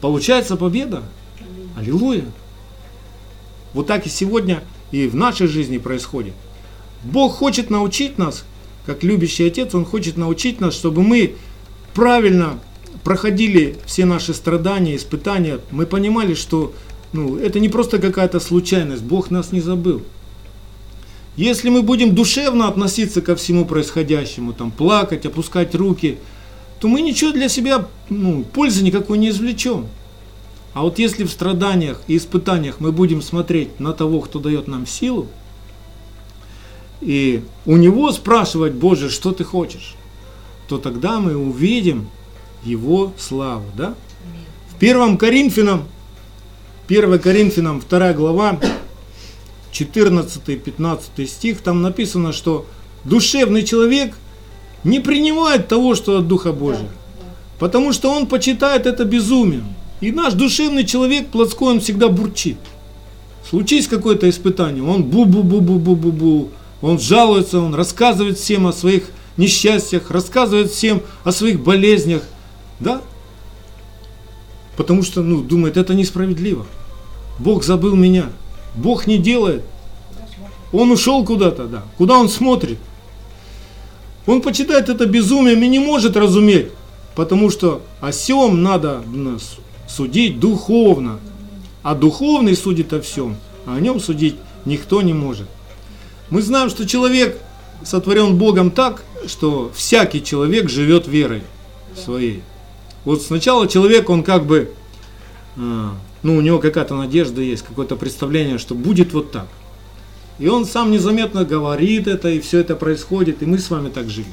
Получается 0.00 0.56
победа. 0.56 1.02
Аллилуйя. 1.76 2.24
Вот 3.74 3.86
так 3.86 4.06
и 4.06 4.08
сегодня 4.08 4.62
и 4.90 5.06
в 5.06 5.14
нашей 5.14 5.48
жизни 5.48 5.78
происходит. 5.78 6.32
Бог 7.02 7.34
хочет 7.34 7.68
научить 7.70 8.16
нас, 8.16 8.44
как 8.86 9.02
любящий 9.02 9.46
Отец, 9.46 9.74
Он 9.74 9.84
хочет 9.84 10.16
научить 10.16 10.60
нас, 10.60 10.74
чтобы 10.74 11.02
мы 11.02 11.34
правильно 11.94 12.60
проходили 13.02 13.76
все 13.86 14.04
наши 14.04 14.34
страдания, 14.34 14.96
испытания, 14.96 15.60
мы 15.70 15.86
понимали, 15.86 16.34
что 16.34 16.72
ну, 17.12 17.36
это 17.36 17.60
не 17.60 17.68
просто 17.68 17.98
какая-то 17.98 18.40
случайность, 18.40 19.02
Бог 19.02 19.30
нас 19.30 19.52
не 19.52 19.60
забыл. 19.60 20.02
Если 21.36 21.68
мы 21.68 21.82
будем 21.82 22.14
душевно 22.14 22.68
относиться 22.68 23.20
ко 23.20 23.34
всему 23.36 23.64
происходящему, 23.64 24.52
там, 24.52 24.70
плакать, 24.70 25.26
опускать 25.26 25.74
руки, 25.74 26.18
то 26.80 26.88
мы 26.88 27.02
ничего 27.02 27.32
для 27.32 27.48
себя, 27.48 27.86
ну, 28.08 28.44
пользы 28.44 28.84
никакой 28.84 29.18
не 29.18 29.30
извлечем. 29.30 29.86
А 30.74 30.82
вот 30.82 30.98
если 30.98 31.24
в 31.24 31.30
страданиях 31.30 32.02
и 32.08 32.16
испытаниях 32.16 32.80
мы 32.80 32.92
будем 32.92 33.22
смотреть 33.22 33.80
на 33.80 33.92
того, 33.92 34.20
кто 34.20 34.40
дает 34.40 34.66
нам 34.66 34.86
силу, 34.86 35.28
и 37.00 37.42
у 37.66 37.76
него 37.76 38.12
спрашивать, 38.12 38.72
Боже, 38.72 39.10
что 39.10 39.32
ты 39.32 39.44
хочешь, 39.44 39.94
то 40.68 40.78
тогда 40.78 41.20
мы 41.20 41.36
увидим, 41.36 42.08
его 42.64 43.12
славу. 43.18 43.64
Да? 43.76 43.94
В 44.70 44.76
1 44.82 45.18
Коринфянам, 45.18 45.84
1 46.88 47.18
Коринфянам 47.18 47.82
2 47.88 48.12
глава, 48.14 48.58
14-15 49.72 51.26
стих, 51.26 51.60
там 51.60 51.82
написано, 51.82 52.32
что 52.32 52.66
душевный 53.04 53.64
человек 53.64 54.14
не 54.82 55.00
принимает 55.00 55.68
того, 55.68 55.94
что 55.94 56.18
от 56.18 56.28
Духа 56.28 56.52
Божия, 56.52 56.88
потому 57.58 57.92
что 57.92 58.10
он 58.10 58.26
почитает 58.26 58.86
это 58.86 59.04
безумием. 59.04 59.74
И 60.00 60.12
наш 60.12 60.34
душевный 60.34 60.84
человек 60.84 61.28
плотской, 61.28 61.68
он 61.68 61.80
всегда 61.80 62.08
бурчит. 62.08 62.58
Случись 63.48 63.88
какое-то 63.88 64.28
испытание, 64.28 64.82
он 64.82 65.04
бу-бу-бу-бу-бу-бу-бу, 65.04 66.50
он 66.84 66.98
жалуется, 66.98 67.60
он 67.60 67.74
рассказывает 67.74 68.38
всем 68.38 68.66
о 68.66 68.72
своих 68.74 69.04
несчастьях, 69.38 70.10
рассказывает 70.10 70.70
всем 70.70 71.00
о 71.24 71.32
своих 71.32 71.60
болезнях, 71.60 72.22
да? 72.78 73.00
Потому 74.76 75.02
что, 75.02 75.22
ну, 75.22 75.40
думает, 75.40 75.78
это 75.78 75.94
несправедливо. 75.94 76.66
Бог 77.38 77.64
забыл 77.64 77.96
меня. 77.96 78.26
Бог 78.74 79.06
не 79.06 79.16
делает. 79.16 79.62
Он 80.74 80.90
ушел 80.90 81.24
куда-то, 81.24 81.64
да. 81.68 81.84
Куда 81.96 82.18
он 82.18 82.28
смотрит? 82.28 82.78
Он 84.26 84.42
почитает 84.42 84.90
это 84.90 85.06
безумием 85.06 85.62
и 85.62 85.68
не 85.68 85.78
может 85.78 86.18
разуметь. 86.18 86.68
Потому 87.14 87.48
что 87.48 87.80
о 88.02 88.10
всем 88.10 88.62
надо 88.62 89.02
судить 89.88 90.38
духовно. 90.38 91.18
А 91.82 91.94
духовный 91.94 92.54
судит 92.54 92.92
о 92.92 93.00
всем, 93.00 93.36
а 93.64 93.76
о 93.76 93.80
нем 93.80 94.00
судить 94.00 94.36
никто 94.66 95.00
не 95.00 95.14
может. 95.14 95.48
Мы 96.30 96.42
знаем, 96.42 96.70
что 96.70 96.86
человек 96.86 97.38
сотворен 97.84 98.36
Богом 98.36 98.70
так, 98.70 99.02
что 99.26 99.70
всякий 99.74 100.22
человек 100.22 100.68
живет 100.70 101.06
верой 101.06 101.42
своей. 101.96 102.42
Вот 103.04 103.22
сначала 103.22 103.68
человек, 103.68 104.08
он 104.08 104.22
как 104.22 104.46
бы, 104.46 104.70
а, 105.56 105.94
ну, 106.22 106.36
у 106.36 106.40
него 106.40 106.58
какая-то 106.58 106.94
надежда 106.94 107.42
есть, 107.42 107.62
какое-то 107.62 107.96
представление, 107.96 108.58
что 108.58 108.74
будет 108.74 109.12
вот 109.12 109.30
так. 109.30 109.46
И 110.38 110.48
он 110.48 110.64
сам 110.64 110.90
незаметно 110.90 111.44
говорит 111.44 112.08
это, 112.08 112.28
и 112.28 112.40
все 112.40 112.60
это 112.60 112.74
происходит, 112.74 113.42
и 113.42 113.46
мы 113.46 113.58
с 113.58 113.70
вами 113.70 113.90
так 113.90 114.08
живем. 114.08 114.32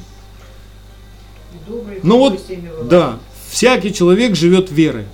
Но 2.03 2.17
вот, 2.17 2.41
да, 2.85 3.19
всякий 3.49 3.93
человек 3.93 4.35
живет 4.35 4.71
верой. 4.71 5.05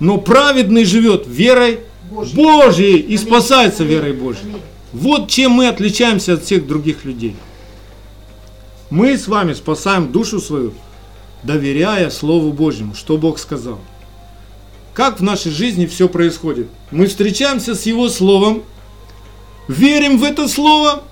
Но 0.00 0.18
праведный 0.18 0.84
живет 0.84 1.26
верой 1.26 1.80
Божьей, 2.10 2.34
Божьей 2.34 2.96
и 2.98 3.16
спасается 3.16 3.84
верой 3.84 4.14
Божьей. 4.14 4.56
Вот 4.92 5.30
чем 5.30 5.52
мы 5.52 5.68
отличаемся 5.68 6.34
от 6.34 6.44
всех 6.44 6.66
других 6.66 7.04
людей. 7.04 7.36
Мы 8.90 9.16
с 9.16 9.26
вами 9.26 9.54
спасаем 9.54 10.12
душу 10.12 10.40
свою 10.40 10.74
доверяя 11.42 12.10
Слову 12.10 12.52
Божьему, 12.52 12.94
что 12.94 13.16
Бог 13.16 13.38
сказал. 13.38 13.80
Как 14.94 15.20
в 15.20 15.22
нашей 15.22 15.50
жизни 15.50 15.86
все 15.86 16.08
происходит? 16.08 16.68
Мы 16.90 17.06
встречаемся 17.06 17.74
с 17.74 17.86
Его 17.86 18.08
Словом, 18.08 18.62
верим 19.66 20.18
в 20.18 20.24
это 20.24 20.48
Слово, 20.48 21.02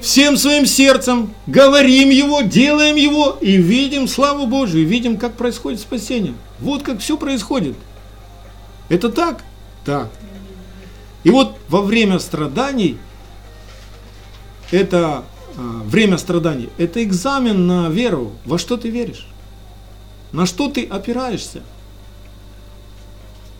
всем 0.00 0.36
своим 0.36 0.66
сердцем, 0.66 1.34
говорим 1.46 2.10
Его, 2.10 2.42
делаем 2.42 2.96
Его 2.96 3.38
и 3.40 3.56
видим 3.56 4.06
славу 4.06 4.46
Божию, 4.46 4.86
видим, 4.86 5.16
как 5.16 5.36
происходит 5.36 5.80
спасение. 5.80 6.34
Вот 6.60 6.82
как 6.82 7.00
все 7.00 7.16
происходит. 7.16 7.74
Это 8.88 9.08
так? 9.08 9.42
Так. 9.84 10.10
И 11.28 11.30
вот 11.30 11.56
во 11.68 11.82
время 11.82 12.20
страданий, 12.20 12.96
это 14.70 15.26
а, 15.58 15.82
время 15.84 16.16
страданий, 16.16 16.70
это 16.78 17.04
экзамен 17.04 17.66
на 17.66 17.90
веру, 17.90 18.32
во 18.46 18.56
что 18.56 18.78
ты 18.78 18.88
веришь, 18.88 19.26
на 20.32 20.46
что 20.46 20.70
ты 20.70 20.86
опираешься. 20.86 21.60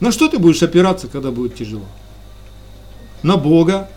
На 0.01 0.11
что 0.13 0.29
ты 0.29 0.39
будешь 0.39 0.63
опираться, 0.63 1.09
когда 1.09 1.31
будет 1.31 1.57
тяжело? 1.57 1.85
На 3.23 3.37
Бога, 3.37 3.91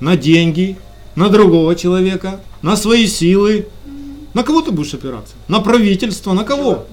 на 0.00 0.16
деньги, 0.16 0.78
на 1.14 1.28
другого 1.28 1.76
человека, 1.76 2.40
на 2.62 2.76
свои 2.76 3.06
силы. 3.06 3.68
На 4.32 4.42
кого 4.42 4.62
ты 4.62 4.70
будешь 4.70 4.94
опираться? 4.94 5.34
На 5.48 5.60
правительство, 5.60 6.32
на 6.32 6.44
кого? 6.44 6.86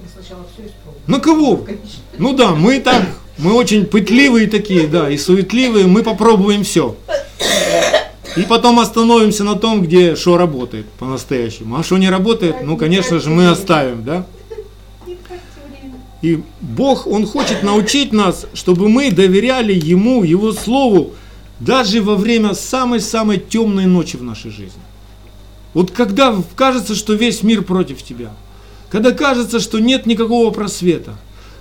На 1.06 1.18
кого? 1.18 1.64
Ну 2.18 2.36
да, 2.36 2.54
мы 2.54 2.78
так, 2.80 3.06
мы 3.42 3.54
очень 3.54 3.86
пытливые 3.86 4.46
такие, 4.48 4.86
да, 4.86 5.10
и 5.10 5.16
суетливые, 5.16 5.86
мы 5.86 6.02
попробуем 6.02 6.62
все. 6.62 6.96
И 8.36 8.42
потом 8.42 8.78
остановимся 8.78 9.44
на 9.44 9.56
том, 9.56 9.82
где 9.82 10.14
что 10.14 10.36
работает 10.36 10.86
по-настоящему. 10.98 11.76
А 11.76 11.82
что 11.82 11.98
не 11.98 12.08
работает, 12.08 12.56
ну, 12.62 12.76
конечно 12.76 13.18
же, 13.18 13.28
мы 13.30 13.48
оставим, 13.48 14.04
да? 14.04 14.26
И 16.22 16.42
Бог, 16.60 17.06
Он 17.06 17.26
хочет 17.26 17.62
научить 17.62 18.12
нас, 18.12 18.46
чтобы 18.52 18.88
мы 18.88 19.10
доверяли 19.10 19.72
Ему, 19.72 20.22
Его 20.22 20.52
Слову, 20.52 21.12
даже 21.58 22.02
во 22.02 22.14
время 22.14 22.54
самой-самой 22.54 23.38
темной 23.38 23.86
ночи 23.86 24.16
в 24.16 24.22
нашей 24.22 24.50
жизни. 24.50 24.82
Вот 25.72 25.90
когда 25.90 26.36
кажется, 26.56 26.94
что 26.94 27.14
весь 27.14 27.42
мир 27.42 27.62
против 27.62 28.02
тебя, 28.02 28.32
когда 28.90 29.12
кажется, 29.12 29.60
что 29.60 29.78
нет 29.78 30.04
никакого 30.04 30.50
просвета, 30.50 31.16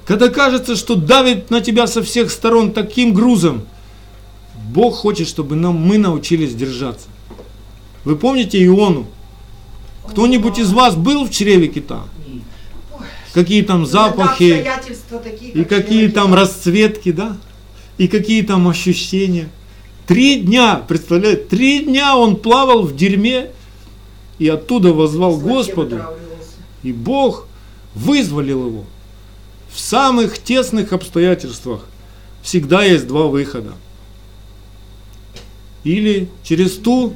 когда 0.10 0.30
кажется, 0.30 0.76
что 0.76 0.96
давит 0.96 1.52
на 1.52 1.62
тебя 1.62 1.86
со 1.86 2.02
всех 2.02 2.32
сторон 2.32 2.72
таким 2.72 3.14
грузом, 3.14 3.68
Бог 4.72 4.96
хочет, 4.96 5.28
чтобы 5.28 5.56
нам, 5.56 5.76
мы 5.76 6.00
научились 6.00 6.56
держаться. 6.56 7.06
Вы 8.06 8.16
помните 8.16 8.58
Иону? 8.66 9.06
Кто-нибудь 10.08 10.58
из 10.58 10.72
вас 10.72 10.96
был 10.96 11.26
в 11.26 11.30
чреве 11.30 11.68
кита? 11.68 12.06
Какие 13.34 13.62
там 13.62 13.86
запахи, 13.86 14.68
и 15.54 15.64
какие 15.64 16.08
там 16.08 16.34
расцветки, 16.34 17.12
да? 17.12 17.38
И 18.00 18.08
какие 18.08 18.42
там 18.42 18.68
ощущения. 18.68 19.48
Три 20.08 20.40
дня, 20.40 20.82
представляете, 20.88 21.44
три 21.44 21.84
дня 21.84 22.18
он 22.18 22.38
плавал 22.38 22.82
в 22.82 22.96
дерьме 22.96 23.52
и 24.40 24.48
оттуда 24.48 24.92
возвал 24.92 25.38
Господу. 25.38 26.02
И 26.82 26.94
Бог 26.94 27.46
вызволил 27.94 28.66
его. 28.66 28.86
В 29.72 29.80
самых 29.80 30.40
тесных 30.40 30.94
обстоятельствах 30.94 31.86
всегда 32.42 32.84
есть 32.84 33.08
два 33.08 33.28
выхода. 33.28 33.74
Или 35.84 36.30
через 36.44 36.78
ту, 36.78 37.14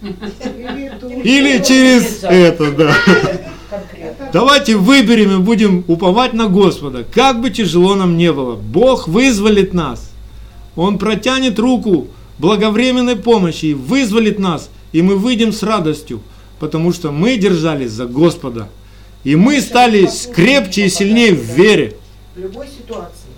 или 0.00 1.62
через 1.62 2.22
это, 2.22 2.72
да. 2.72 2.96
Давайте 4.32 4.76
выберем 4.76 5.40
и 5.40 5.44
будем 5.44 5.84
уповать 5.88 6.32
на 6.32 6.48
Господа. 6.48 7.04
Как 7.04 7.40
бы 7.40 7.50
тяжело 7.50 7.94
нам 7.94 8.16
не 8.16 8.32
было, 8.32 8.54
Бог 8.54 9.08
вызволит 9.08 9.74
нас. 9.74 10.10
Он 10.76 10.98
протянет 10.98 11.58
руку 11.58 12.08
благовременной 12.38 13.16
помощи 13.16 13.66
и 13.66 13.74
вызволит 13.74 14.38
нас, 14.38 14.70
и 14.92 15.02
мы 15.02 15.16
выйдем 15.16 15.52
с 15.52 15.62
радостью, 15.62 16.22
потому 16.60 16.92
что 16.92 17.10
мы 17.10 17.36
держались 17.36 17.90
за 17.90 18.06
Господа. 18.06 18.68
И 19.24 19.36
мы 19.36 19.60
стали 19.60 20.08
крепче 20.32 20.86
и 20.86 20.88
сильнее 20.88 21.34
в 21.34 21.42
вере. 21.42 21.96
В 22.34 22.40
любой 22.40 22.68
ситуации 22.68 23.28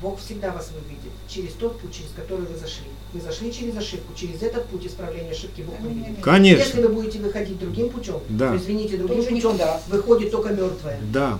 Бог 0.00 0.18
всегда 0.20 0.52
вас 0.52 0.70
выведет 0.70 1.12
через 1.28 1.52
тот 1.52 1.78
путь, 1.80 1.94
через 1.94 2.10
который 2.16 2.46
вы 2.46 2.56
зашли. 2.58 2.86
Вы 3.12 3.20
зашли 3.20 3.52
через 3.52 3.76
ошибку, 3.76 4.12
через 4.14 4.42
этот 4.42 4.66
путь 4.66 4.86
исправления 4.86 5.30
ошибки 5.30 5.62
Бог 5.62 5.78
выведет. 5.80 6.20
Конечно. 6.22 6.62
Если 6.62 6.82
вы 6.82 6.88
будете 6.88 7.18
выходить 7.18 7.58
другим 7.58 7.88
путем, 7.90 8.20
да. 8.28 8.50
то 8.50 8.56
извините, 8.56 8.96
другим 8.96 9.24
путем 9.24 9.34
никуда. 9.36 9.80
выходит 9.88 10.30
только 10.30 10.50
мертвое. 10.50 10.98
Да. 11.12 11.38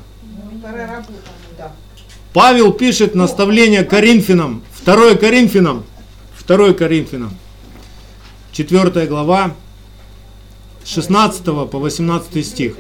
Да. 1.56 1.72
Павел 2.32 2.72
пишет 2.72 3.14
наставление 3.14 3.84
Коринфянам, 3.84 4.62
2 4.84 5.14
Коринфянам, 5.14 5.84
2 6.46 6.72
Коринфянам, 6.72 7.36
4 8.52 9.06
глава, 9.06 9.54
16 10.84 11.44
по 11.44 11.78
18 11.78 12.46
стих. 12.46 12.76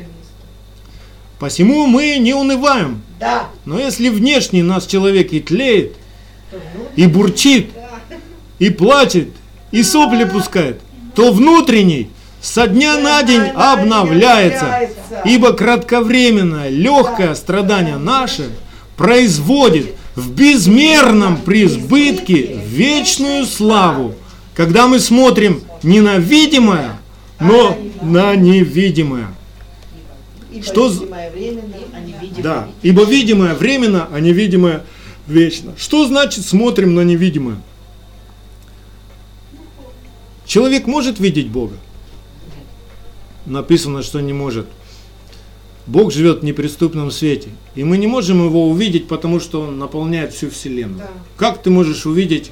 Посему 1.38 1.86
мы 1.86 2.18
не 2.18 2.34
унываем. 2.34 3.02
Да. 3.20 3.48
Но 3.64 3.78
если 3.78 4.08
внешний 4.08 4.62
нас 4.62 4.86
человек 4.86 5.32
и 5.32 5.40
тлеет, 5.40 5.94
и 6.96 7.06
бурчит, 7.06 7.70
и 8.58 8.70
плачет, 8.70 9.28
и 9.70 9.82
сопли 9.82 10.24
пускает, 10.24 10.80
то 11.14 11.32
внутренний 11.32 12.10
со 12.40 12.66
дня 12.66 12.96
на 12.98 13.22
день 13.22 13.42
обновляется, 13.54 14.88
ибо 15.24 15.52
кратковременное 15.52 16.68
легкое 16.68 17.34
страдание 17.34 17.96
наше 17.96 18.50
производит 18.96 19.94
в 20.14 20.32
безмерном 20.32 21.36
преизбытке 21.38 22.58
вечную 22.66 23.46
славу, 23.46 24.14
когда 24.54 24.88
мы 24.88 24.98
смотрим 24.98 25.62
не 25.82 26.00
на 26.00 26.18
видимое, 26.18 26.98
но 27.38 27.78
на 28.02 28.34
невидимое. 28.34 29.28
Ибо 30.58 30.66
что... 30.66 30.88
видимое 30.88 31.30
временно, 31.30 31.74
а 31.92 32.00
невидимое 32.00 32.42
Да, 32.42 32.68
ибо 32.82 33.04
видимое 33.04 33.54
временно, 33.54 34.08
а 34.12 34.20
невидимое 34.20 34.84
вечно. 35.26 35.74
Что 35.76 36.06
значит 36.06 36.44
смотрим 36.44 36.94
на 36.94 37.02
невидимое? 37.02 37.62
Человек 40.46 40.86
может 40.86 41.20
видеть 41.20 41.48
Бога? 41.48 41.76
Написано, 43.46 44.02
что 44.02 44.20
не 44.20 44.32
может. 44.32 44.66
Бог 45.86 46.12
живет 46.12 46.40
в 46.40 46.44
неприступном 46.44 47.10
свете. 47.10 47.48
И 47.74 47.82
мы 47.82 47.96
не 47.96 48.06
можем 48.06 48.44
его 48.44 48.68
увидеть, 48.68 49.08
потому 49.08 49.40
что 49.40 49.62
он 49.62 49.78
наполняет 49.78 50.34
всю 50.34 50.50
Вселенную. 50.50 50.98
Да. 50.98 51.10
Как 51.36 51.62
ты 51.62 51.70
можешь 51.70 52.04
увидеть 52.04 52.50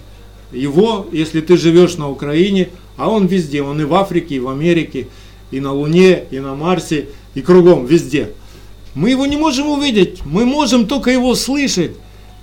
его, 0.53 1.07
если 1.13 1.41
ты 1.41 1.57
живешь 1.57 1.97
на 1.97 2.09
Украине, 2.09 2.71
а 2.97 3.11
он 3.11 3.27
везде, 3.27 3.63
он 3.63 3.81
и 3.81 3.85
в 3.85 3.95
Африке, 3.95 4.37
и 4.37 4.41
в 4.41 4.49
Америке, 4.49 5.09
и 5.51 5.61
на 5.61 5.73
Луне, 5.73 6.25
и 6.31 6.41
на 6.41 6.55
Марсе, 6.55 7.09
и 7.37 7.43
кругом, 7.43 7.87
везде. 7.87 8.33
Мы 8.95 9.11
его 9.11 9.27
не 9.27 9.37
можем 9.37 9.69
увидеть, 9.69 10.25
мы 10.25 10.45
можем 10.45 10.89
только 10.89 11.13
его 11.13 11.37
слышать, 11.37 11.93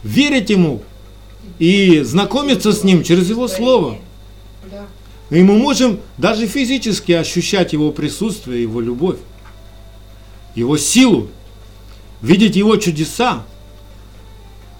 верить 0.03 0.49
ему 0.49 0.81
и 1.59 1.99
знакомиться 2.03 2.71
с 2.71 2.85
ним 2.85 3.03
через 3.03 3.29
его 3.29 3.49
слово. 3.49 3.97
И 5.29 5.41
мы 5.41 5.57
можем 5.57 5.99
даже 6.17 6.47
физически 6.47 7.11
ощущать 7.11 7.73
его 7.73 7.91
присутствие, 7.91 8.61
его 8.61 8.79
любовь 8.79 9.17
его 10.55 10.77
силу, 10.77 11.29
видеть 12.21 12.55
его 12.55 12.77
чудеса, 12.77 13.45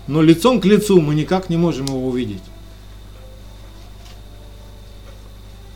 но 0.08 0.22
лицом 0.22 0.62
к 0.62 0.66
лицу 0.66 1.02
мы 1.02 1.16
никак 1.16 1.50
не 1.50 1.58
можем 1.58 1.88
его 1.88 2.08
увидеть. 2.08 2.42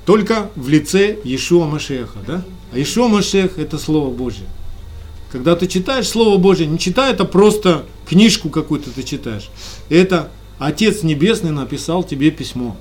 Только 0.06 0.50
в 0.56 0.70
лице 0.70 1.18
Иешуа 1.24 1.66
Машеха, 1.66 2.20
да? 2.26 2.44
А 2.72 2.78
Иешуа 2.78 3.08
Машех– 3.08 3.58
это 3.58 3.78
Слово 3.78 4.10
Божье. 4.10 4.46
Когда 5.32 5.56
ты 5.56 5.68
читаешь 5.68 6.08
Слово 6.08 6.38
Божье, 6.38 6.66
не 6.66 6.80
читай 6.80 7.14
это 7.14 7.26
просто 7.26 7.86
книжку 8.08 8.50
какую-то 8.50 8.92
ты 8.92 9.04
читаешь. 9.04 9.50
Это 9.90 10.32
Отец 10.60 11.04
Небесный 11.04 11.52
написал 11.52 12.04
тебе 12.04 12.32
письмо. 12.32 12.76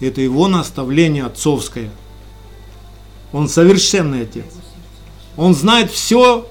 Это 0.00 0.20
его 0.20 0.48
наставление 0.48 1.24
отцовское. 1.24 1.90
Он 3.32 3.48
совершенный 3.48 4.22
Отец. 4.22 4.44
Он 5.36 5.54
знает 5.54 5.90
все, 5.90 6.46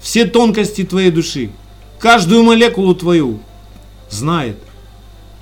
все 0.00 0.26
тонкости 0.26 0.84
твоей 0.84 1.10
души, 1.10 1.50
каждую 1.98 2.42
молекулу 2.42 2.94
твою 2.94 3.40
знает 4.10 4.58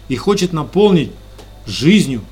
и 0.09 0.17
хочет 0.17 0.53
наполнить 0.53 1.11
жизнью. 1.67 2.23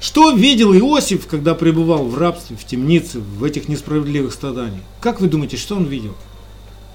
Что 0.00 0.32
видел 0.32 0.74
Иосиф, 0.74 1.26
когда 1.26 1.54
пребывал 1.54 2.04
в 2.04 2.18
рабстве, 2.18 2.56
в 2.56 2.64
темнице, 2.64 3.20
в 3.20 3.44
этих 3.44 3.68
несправедливых 3.68 4.32
страданиях? 4.32 4.82
Как 5.00 5.20
вы 5.20 5.28
думаете, 5.28 5.56
что 5.56 5.76
он 5.76 5.84
видел? 5.84 6.14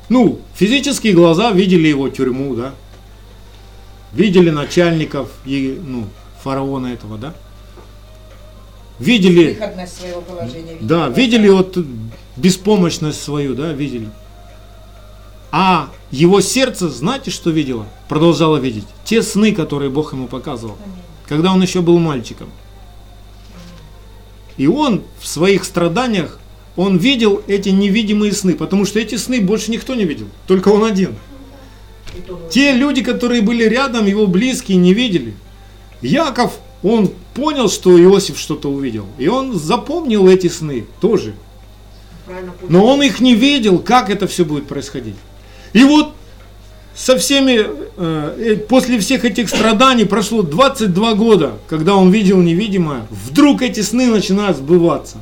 Ну, 0.09 0.41
физические 0.55 1.13
глаза 1.13 1.51
видели 1.51 1.87
его 1.87 2.09
тюрьму, 2.09 2.55
да? 2.55 2.73
Видели 4.11 4.49
начальников 4.49 5.29
и, 5.45 5.79
ну, 5.85 6.05
фараона 6.41 6.87
этого, 6.87 7.17
да? 7.17 7.33
видели, 8.99 9.57
своего 9.87 10.21
положения, 10.21 10.77
да, 10.79 11.09
видели 11.09 11.49
вот 11.49 11.77
беспомощность 12.35 13.21
свою, 13.21 13.55
да, 13.55 13.71
видели. 13.73 14.09
А 15.51 15.89
его 16.11 16.41
сердце, 16.41 16.89
знаете, 16.89 17.31
что 17.31 17.49
видело? 17.49 17.85
Продолжало 18.09 18.57
видеть. 18.57 18.85
Те 19.05 19.21
сны, 19.21 19.53
которые 19.53 19.89
Бог 19.89 20.13
ему 20.13 20.27
показывал, 20.27 20.77
когда 21.27 21.53
он 21.53 21.61
еще 21.61 21.81
был 21.81 21.97
мальчиком. 21.97 22.49
И 24.57 24.67
он 24.67 25.03
в 25.19 25.27
своих 25.27 25.65
страданиях, 25.65 26.39
он 26.75 26.97
видел 26.97 27.41
эти 27.47 27.69
невидимые 27.69 28.33
сны, 28.33 28.53
потому 28.53 28.85
что 28.85 28.99
эти 28.99 29.15
сны 29.15 29.41
больше 29.41 29.71
никто 29.71 29.95
не 29.95 30.05
видел, 30.05 30.27
только 30.47 30.69
он 30.69 30.83
один. 30.83 31.15
Те 32.49 32.71
люди, 32.73 33.03
которые 33.03 33.41
были 33.41 33.63
рядом, 33.63 34.05
его 34.05 34.27
близкие, 34.27 34.77
не 34.77 34.93
видели. 34.93 35.33
Яков, 36.01 36.53
он 36.83 37.11
понял, 37.33 37.69
что 37.69 38.01
Иосиф 38.01 38.39
что-то 38.39 38.69
увидел. 38.69 39.05
И 39.17 39.27
он 39.27 39.57
запомнил 39.57 40.27
эти 40.27 40.47
сны 40.47 40.85
тоже. 41.01 41.33
Но 42.69 42.85
он 42.85 43.03
их 43.03 43.19
не 43.19 43.35
видел, 43.35 43.79
как 43.79 44.09
это 44.09 44.27
все 44.27 44.45
будет 44.45 44.67
происходить. 44.67 45.15
И 45.73 45.83
вот 45.83 46.14
со 46.95 47.17
всеми, 47.17 47.60
э, 47.97 48.36
э, 48.38 48.55
после 48.55 48.99
всех 48.99 49.25
этих 49.25 49.49
страданий 49.49 50.05
прошло 50.05 50.41
22 50.41 51.13
года, 51.15 51.53
когда 51.67 51.95
он 51.95 52.10
видел 52.10 52.38
невидимое, 52.38 53.05
вдруг 53.10 53.62
эти 53.62 53.81
сны 53.81 54.08
начинают 54.08 54.58
сбываться. 54.58 55.17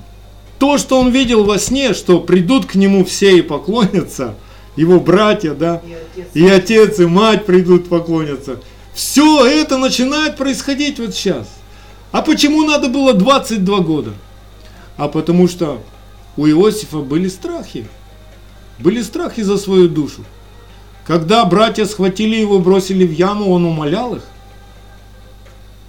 То, 0.60 0.78
что 0.78 1.00
он 1.00 1.10
видел 1.10 1.44
во 1.44 1.58
сне, 1.58 1.94
что 1.96 2.20
придут 2.20 2.68
к 2.68 2.76
нему 2.76 3.04
все 3.04 3.38
и 3.38 3.42
поклонятся, 3.42 4.36
его 4.76 5.00
братья, 5.00 5.54
да, 5.54 5.82
И 5.86 5.94
отец. 5.94 6.28
и 6.34 6.48
отец, 6.48 7.00
и 7.00 7.06
мать 7.08 7.46
придут 7.46 7.90
поклонятся. 7.90 8.60
Все 8.94 9.44
это 9.46 9.78
начинает 9.78 10.38
происходить 10.38 11.00
вот 11.00 11.16
сейчас. 11.16 11.48
А 12.12 12.22
почему 12.22 12.64
надо 12.64 12.88
было 12.90 13.14
22 13.14 13.80
года? 13.80 14.12
А 14.96 15.08
потому 15.08 15.48
что 15.48 15.82
у 16.38 16.46
Иосифа 16.46 17.00
были 17.00 17.28
страхи. 17.28 17.88
Были 18.78 19.02
страхи 19.02 19.42
за 19.42 19.58
свою 19.58 19.90
душу. 19.90 20.24
Когда 21.06 21.44
братья 21.46 21.86
схватили 21.86 22.36
его, 22.36 22.60
бросили 22.60 23.06
в 23.06 23.12
яму, 23.12 23.52
он 23.52 23.66
умолял 23.66 24.16
их. 24.16 24.24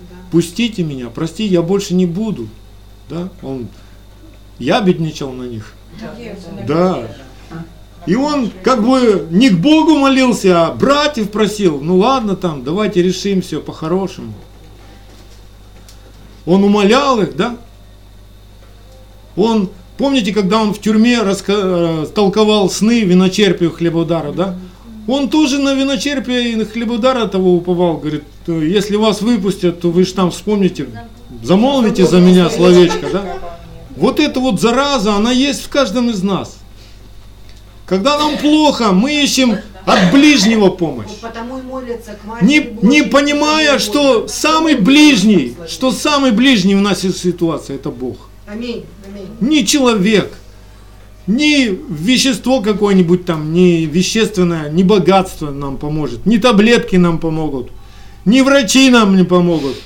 Да. 0.00 0.16
Пустите 0.32 0.82
меня, 0.82 1.08
прости, 1.08 1.44
я 1.44 1.62
больше 1.62 1.94
не 1.94 2.06
буду. 2.06 2.48
Да? 3.08 3.28
Он 3.42 3.68
ябедничал 4.58 5.30
на 5.32 5.44
них. 5.44 5.72
Да, 6.00 6.14
да, 6.18 6.66
да. 6.66 6.94
Да. 7.00 7.08
И 8.06 8.16
он 8.16 8.50
как 8.62 8.84
бы 8.84 9.26
не 9.30 9.48
к 9.48 9.58
Богу 9.58 9.94
молился, 9.96 10.66
а 10.66 10.72
братьев 10.72 11.30
просил. 11.30 11.80
Ну 11.80 11.96
ладно 11.96 12.36
там, 12.36 12.62
давайте 12.62 13.02
решим 13.02 13.40
все 13.40 13.60
по-хорошему. 13.60 14.34
Он 16.44 16.62
умолял 16.64 17.20
их, 17.22 17.36
да? 17.36 17.56
Он, 19.36 19.70
помните, 19.96 20.34
когда 20.34 20.60
он 20.60 20.74
в 20.74 20.80
тюрьме 20.80 21.16
раска- 21.20 22.04
э, 22.04 22.06
толковал 22.14 22.68
сны 22.68 23.00
виночерпию 23.00 23.72
хлебодара, 23.72 24.32
да? 24.32 24.58
Он 25.06 25.28
тоже 25.28 25.58
на 25.58 25.74
виночерпие 25.74 26.52
и 26.52 26.56
на 26.56 26.64
хлебодара 26.64 27.26
того 27.26 27.54
уповал, 27.54 27.98
говорит, 27.98 28.24
«То 28.46 28.60
если 28.60 28.96
вас 28.96 29.20
выпустят, 29.20 29.80
то 29.80 29.90
вы 29.90 30.04
же 30.04 30.14
там 30.14 30.30
вспомните, 30.30 30.86
замолвите 31.42 32.06
за 32.06 32.20
меня 32.20 32.48
словечко, 32.48 33.10
да? 33.12 33.38
Вот 33.96 34.18
эта 34.18 34.40
вот 34.40 34.60
зараза, 34.60 35.14
она 35.14 35.30
есть 35.30 35.62
в 35.62 35.68
каждом 35.68 36.10
из 36.10 36.22
нас. 36.22 36.56
Когда 37.86 38.18
нам 38.18 38.38
плохо, 38.38 38.92
мы 38.92 39.22
ищем 39.22 39.58
от 39.84 40.10
ближнего 40.10 40.70
помощь. 40.70 41.10
Не, 42.40 42.70
не 42.82 43.02
понимая, 43.02 43.78
что 43.78 44.26
самый 44.26 44.76
ближний, 44.76 45.54
что 45.68 45.92
самый 45.92 46.30
ближний 46.30 46.74
у 46.74 46.80
нас 46.80 47.04
есть 47.04 47.18
ситуация, 47.18 47.76
это 47.76 47.90
Бог. 47.90 48.16
Аминь. 48.46 48.84
Не 49.40 49.66
человек, 49.66 50.32
ни 51.26 51.78
вещество 51.88 52.60
какое-нибудь 52.60 53.24
там, 53.24 53.52
ни 53.52 53.86
вещественное, 53.86 54.70
ни 54.70 54.82
богатство 54.82 55.50
нам 55.50 55.78
поможет, 55.78 56.26
ни 56.26 56.36
таблетки 56.36 56.96
нам 56.96 57.18
помогут, 57.18 57.70
ни 58.24 58.40
врачи 58.40 58.90
нам 58.90 59.16
не 59.16 59.24
помогут, 59.24 59.76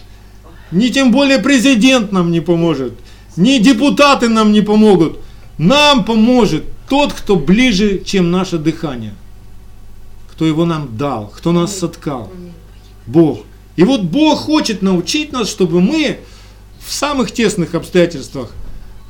ни 0.73 0.89
тем 0.89 1.13
более 1.13 1.39
президент 1.39 2.13
нам 2.13 2.31
не 2.31 2.41
поможет, 2.41 2.95
ни 3.37 3.59
депутаты 3.59 4.29
нам 4.29 4.53
не 4.53 4.63
помогут. 4.63 5.19
Нам 5.59 6.05
поможет 6.05 6.65
тот, 6.89 7.13
кто 7.13 7.37
ближе, 7.37 8.01
чем 8.05 8.31
наше 8.31 8.59
дыхание, 8.59 9.15
кто 10.31 10.47
его 10.47 10.65
нам 10.65 10.97
дал, 10.97 11.33
кто 11.37 11.53
нас 11.53 11.77
соткал. 11.77 12.31
Бог. 13.07 13.41
И 13.77 13.83
вот 13.83 14.03
Бог 14.03 14.39
хочет 14.39 14.83
научить 14.83 15.33
нас, 15.33 15.49
чтобы 15.49 15.81
мы 15.81 16.19
в 16.85 16.93
самых 16.93 17.33
тесных 17.33 17.75
обстоятельствах 17.75 18.53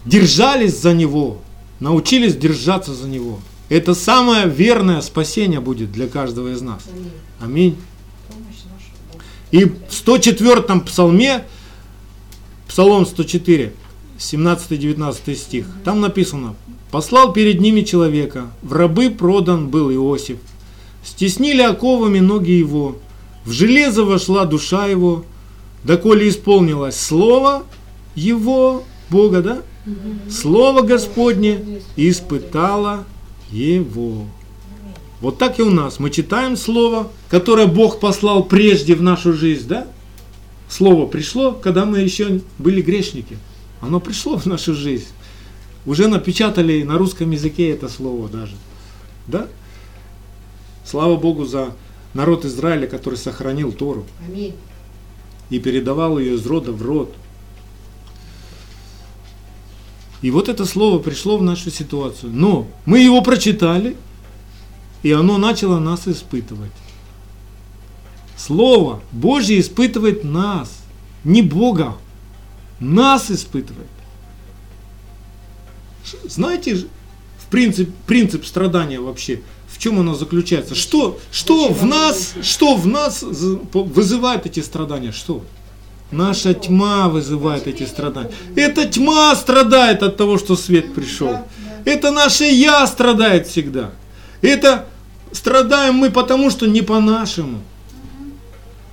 держались 0.05 0.81
за 0.81 0.95
Него, 0.95 1.39
научились 1.81 2.37
держаться 2.37 2.95
за 2.95 3.09
Него. 3.09 3.41
Это 3.69 3.95
самое 3.95 4.49
верное 4.49 5.01
спасение 5.01 5.61
будет 5.61 5.93
для 5.93 6.09
каждого 6.09 6.53
из 6.53 6.63
нас. 6.63 6.83
Аминь. 7.41 7.77
И 9.51 9.65
в 9.65 9.75
104 9.91 10.63
псалме, 10.81 11.45
Псалом 12.67 13.07
104, 13.07 13.73
17-19 14.19 15.35
стих, 15.35 15.67
там 15.85 16.01
написано, 16.01 16.55
«Послал 16.91 17.33
перед 17.33 17.61
ними 17.61 17.83
человека, 17.83 18.51
в 18.63 18.73
рабы 18.73 19.11
продан 19.11 19.69
был 19.69 19.91
Иосиф, 19.91 20.39
стеснили 21.03 21.63
оковами 21.63 22.21
ноги 22.21 22.53
его, 22.53 22.97
в 23.45 23.53
железо 23.53 24.05
вошла 24.05 24.45
душа 24.45 24.87
его, 24.87 25.25
доколе 25.85 26.29
исполнилось 26.29 27.01
слово 27.01 27.65
его, 28.15 28.85
Бога, 29.09 29.43
да? 29.43 29.63
Слово 30.31 30.83
Господне 30.83 31.81
испытало 31.97 33.05
его». 33.51 34.27
Вот 35.21 35.39
так 35.39 35.59
и 35.59 35.63
у 35.63 35.71
нас. 35.71 35.99
Мы 35.99 36.11
читаем 36.11 36.57
Слово, 36.57 37.11
которое 37.29 37.67
Бог 37.67 37.99
послал 37.99 38.45
прежде 38.45 38.95
в 38.95 39.03
нашу 39.03 39.33
жизнь, 39.33 39.67
да? 39.67 39.87
Слово 40.69 41.07
пришло, 41.07 41.53
когда 41.53 41.85
мы 41.85 41.99
еще 41.99 42.41
были 42.59 42.83
грешники. 42.83 43.37
Оно 43.81 44.01
пришло 44.01 44.37
в 44.37 44.47
нашу 44.47 44.75
жизнь. 44.75 45.09
Уже 45.87 46.09
напечатали 46.09 46.83
на 46.83 46.99
русском 46.99 47.31
языке 47.31 47.71
это 47.71 47.89
слово 47.89 48.29
даже. 48.29 48.55
Да? 49.27 49.49
Слава 50.85 51.17
Богу 51.17 51.45
за 51.45 51.73
народ 52.15 52.45
Израиля, 52.45 52.87
который 52.87 53.17
сохранил 53.17 53.73
Тору 53.73 54.05
Аминь. 54.27 54.55
и 55.51 55.59
передавал 55.59 56.19
ее 56.19 56.35
из 56.35 56.47
рода 56.47 56.73
в 56.73 56.83
род. 56.83 57.15
И 60.21 60.31
вот 60.31 60.49
это 60.49 60.65
слово 60.65 60.99
пришло 60.99 61.39
в 61.39 61.43
нашу 61.43 61.71
ситуацию. 61.71 62.33
Но 62.33 62.67
мы 62.87 63.01
его 63.01 63.23
прочитали, 63.23 63.97
и 65.03 65.13
оно 65.13 65.39
начало 65.39 65.79
нас 65.79 66.09
испытывать. 66.09 66.73
Слово 68.37 69.01
Божье 69.13 69.59
испытывает 69.61 70.25
нас, 70.25 70.79
не 71.25 71.43
Бога, 71.43 71.97
нас 72.81 73.31
испытывает. 73.31 73.89
Знаете, 76.25 76.87
в 77.39 77.47
принцип, 77.51 77.91
принцип 78.07 78.47
страдания 78.47 79.01
вообще, 79.01 79.43
в 79.69 79.79
чем 79.79 80.01
оно 80.01 80.15
заключается? 80.15 80.75
Что, 80.75 81.19
что 81.31 81.73
в 81.73 81.85
нас, 81.85 82.35
что 82.43 82.77
в 82.77 82.87
нас 82.87 83.23
вызывает 83.23 84.47
эти 84.47 84.61
страдания? 84.61 85.13
Что? 85.13 85.45
Наша 86.11 86.55
тьма 86.55 87.09
вызывает 87.09 87.67
эти 87.67 87.85
страдания. 87.85 88.31
Эта 88.57 88.87
тьма 88.87 89.35
страдает 89.37 90.03
от 90.03 90.17
того, 90.17 90.39
что 90.39 90.57
свет 90.57 90.95
пришел. 90.95 91.39
Это 91.85 92.11
наше 92.11 92.45
я 92.45 92.87
страдает 92.87 93.47
всегда. 93.47 93.91
Это 94.41 94.87
страдаем 95.33 95.95
мы 95.95 96.11
потому, 96.11 96.51
что 96.51 96.67
не 96.67 96.83
по-нашему. 96.83 97.61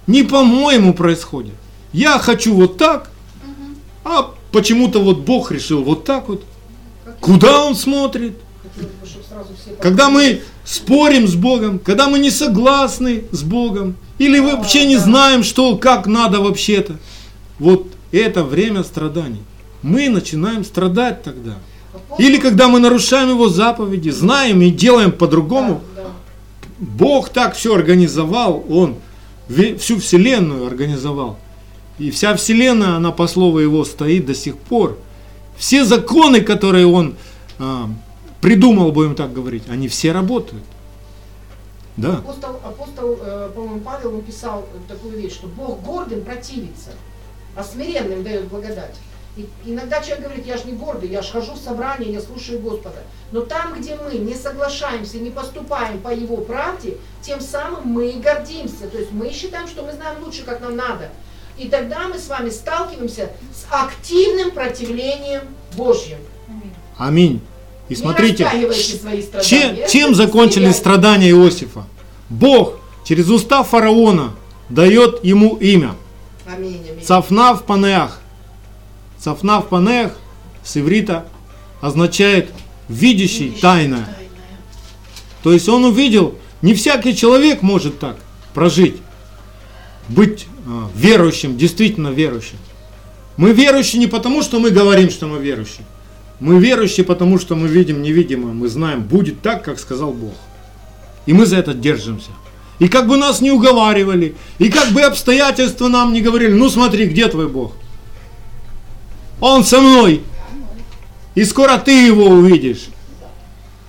Не 0.07 0.23
по-моему 0.23 0.93
происходит. 0.93 1.55
Я 1.93 2.19
хочу 2.19 2.53
вот 2.53 2.77
так, 2.77 3.09
а 4.03 4.31
почему-то 4.51 4.99
вот 4.99 5.19
Бог 5.19 5.51
решил 5.51 5.83
вот 5.83 6.03
так 6.03 6.27
вот. 6.27 6.43
Куда 7.21 7.65
Он 7.65 7.75
смотрит? 7.75 8.37
Когда 9.81 10.09
мы 10.09 10.41
спорим 10.63 11.27
с 11.27 11.35
Богом, 11.35 11.79
когда 11.79 12.07
мы 12.07 12.19
не 12.19 12.31
согласны 12.31 13.25
с 13.31 13.43
Богом, 13.43 13.95
или 14.17 14.39
вообще 14.39 14.85
не 14.85 14.97
знаем, 14.97 15.43
что, 15.43 15.77
как 15.77 16.07
надо 16.07 16.39
вообще-то. 16.39 16.97
Вот 17.59 17.87
это 18.11 18.43
время 18.43 18.83
страданий. 18.83 19.41
Мы 19.81 20.09
начинаем 20.09 20.63
страдать 20.63 21.23
тогда. 21.23 21.57
Или 22.17 22.37
когда 22.37 22.67
мы 22.67 22.79
нарушаем 22.79 23.29
Его 23.29 23.49
заповеди, 23.49 24.09
знаем 24.09 24.61
и 24.61 24.69
делаем 24.69 25.11
по-другому. 25.11 25.81
Бог 26.79 27.29
так 27.29 27.55
все 27.55 27.75
организовал, 27.75 28.65
Он 28.69 28.95
всю 29.79 29.99
Вселенную 29.99 30.65
организовал. 30.65 31.37
И 31.97 32.11
вся 32.11 32.35
Вселенная, 32.35 32.95
она 32.95 33.11
по 33.11 33.27
слову 33.27 33.59
Его 33.59 33.85
стоит 33.85 34.25
до 34.25 34.35
сих 34.35 34.57
пор. 34.57 34.97
Все 35.57 35.85
законы, 35.85 36.41
которые 36.41 36.85
Он 36.85 37.15
а, 37.59 37.89
придумал, 38.45 38.91
будем 38.91 39.15
так 39.15 39.33
говорить, 39.33 39.63
они 39.69 39.87
все 39.87 40.11
работают. 40.11 40.63
Да. 41.97 42.17
Апостол, 42.17 42.59
апостол 42.63 43.17
э, 43.19 43.49
по-моему, 43.55 43.79
Павел 43.79 44.13
он 44.13 44.21
писал 44.21 44.67
такую 44.87 45.17
вещь, 45.17 45.33
что 45.33 45.47
Бог 45.47 45.81
гордым 45.81 46.23
противится, 46.23 46.91
а 47.55 47.63
смиренным 47.63 48.23
дает 48.23 48.47
благодать. 48.47 48.97
И 49.35 49.49
иногда 49.65 49.99
человек 50.03 50.25
говорит, 50.25 50.45
я 50.45 50.57
же 50.57 50.65
не 50.65 50.73
гордый, 50.73 51.09
я 51.09 51.23
же 51.23 51.31
хожу 51.31 51.53
в 51.53 51.57
собрание, 51.57 52.13
я 52.13 52.21
слушаю 52.21 52.59
Господа. 52.59 53.01
Но 53.31 53.41
там, 53.41 53.73
где 53.73 53.95
мы 53.95 54.13
не 54.19 54.35
соглашаемся, 54.35 55.17
не 55.17 55.31
поступаем 55.31 55.99
по 55.99 56.13
Его 56.13 56.37
правде, 56.37 56.97
тем 57.23 57.41
самым 57.41 57.87
мы 57.87 58.09
и 58.09 58.19
гордимся. 58.19 58.87
То 58.87 58.99
есть 58.99 59.11
мы 59.11 59.31
считаем, 59.31 59.67
что 59.67 59.81
мы 59.81 59.91
знаем 59.93 60.23
лучше, 60.23 60.43
как 60.43 60.61
нам 60.61 60.75
надо. 60.75 61.09
И 61.57 61.67
тогда 61.67 62.07
мы 62.07 62.19
с 62.19 62.27
вами 62.27 62.51
сталкиваемся 62.51 63.31
с 63.51 63.65
активным 63.71 64.51
противлением 64.51 65.41
Божьим. 65.75 66.19
Аминь. 66.99 67.41
И 67.89 67.95
смотрите, 67.95 68.49
чем, 69.43 69.77
чем 69.87 70.15
закончились 70.15 70.75
страдания 70.75 71.29
Иосифа? 71.29 71.85
Бог 72.29 72.79
через 73.03 73.29
уста 73.29 73.63
фараона 73.63 74.33
дает 74.69 75.23
ему 75.23 75.55
имя. 75.57 75.95
Аминь, 76.47 76.81
аминь. 76.89 77.03
Цафнав 77.03 77.63
Панеах. 77.65 78.19
Цафнав 79.19 79.67
Панеах 79.67 80.13
с 80.63 80.77
иврита 80.77 81.25
означает 81.81 82.49
видящий, 82.89 83.51
тайное. 83.51 84.07
То 85.43 85.53
есть 85.53 85.69
он 85.69 85.85
увидел, 85.85 86.35
не 86.63 86.73
всякий 86.73 87.15
человек 87.15 87.61
может 87.61 87.99
так 87.99 88.17
прожить, 88.53 88.97
быть 90.09 90.47
а, 90.67 90.89
верующим, 90.95 91.57
действительно 91.57 92.07
верующим. 92.07 92.57
Мы 93.37 93.51
верующие 93.51 93.99
не 93.99 94.07
потому, 94.07 94.41
что 94.41 94.59
мы 94.59 94.71
говорим, 94.71 95.09
что 95.11 95.27
мы 95.27 95.39
верующие. 95.39 95.85
Мы 96.45 96.59
верующие 96.59 97.03
потому, 97.03 97.39
что 97.39 97.55
мы 97.55 97.67
видим 97.67 98.03
невидимое, 98.03 98.53
мы 98.53 98.67
знаем, 98.67 99.01
будет 99.01 99.41
так, 99.41 99.63
как 99.63 99.79
сказал 99.79 100.13
Бог. 100.13 100.35
И 101.25 101.33
мы 101.33 101.47
за 101.47 101.57
это 101.57 101.73
держимся. 101.73 102.29
И 102.77 102.87
как 102.87 103.07
бы 103.07 103.17
нас 103.17 103.41
не 103.41 103.49
уговаривали, 103.49 104.35
и 104.59 104.69
как 104.69 104.89
бы 104.89 105.01
обстоятельства 105.01 105.87
нам 105.87 106.13
не 106.13 106.21
говорили, 106.21 106.53
ну 106.53 106.69
смотри, 106.69 107.07
где 107.07 107.27
твой 107.29 107.47
Бог? 107.47 107.73
Он 109.41 109.63
со 109.63 109.81
мной. 109.81 110.21
И 111.33 111.43
скоро 111.45 111.79
ты 111.79 112.05
его 112.05 112.27
увидишь. 112.27 112.89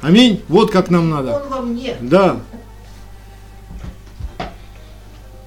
Аминь. 0.01 0.41
Вот 0.49 0.71
как 0.71 0.89
нам 0.89 1.11
надо. 1.11 1.37
Он 1.37 1.49
во 1.51 1.61
мне. 1.61 1.95
Да. 2.01 2.41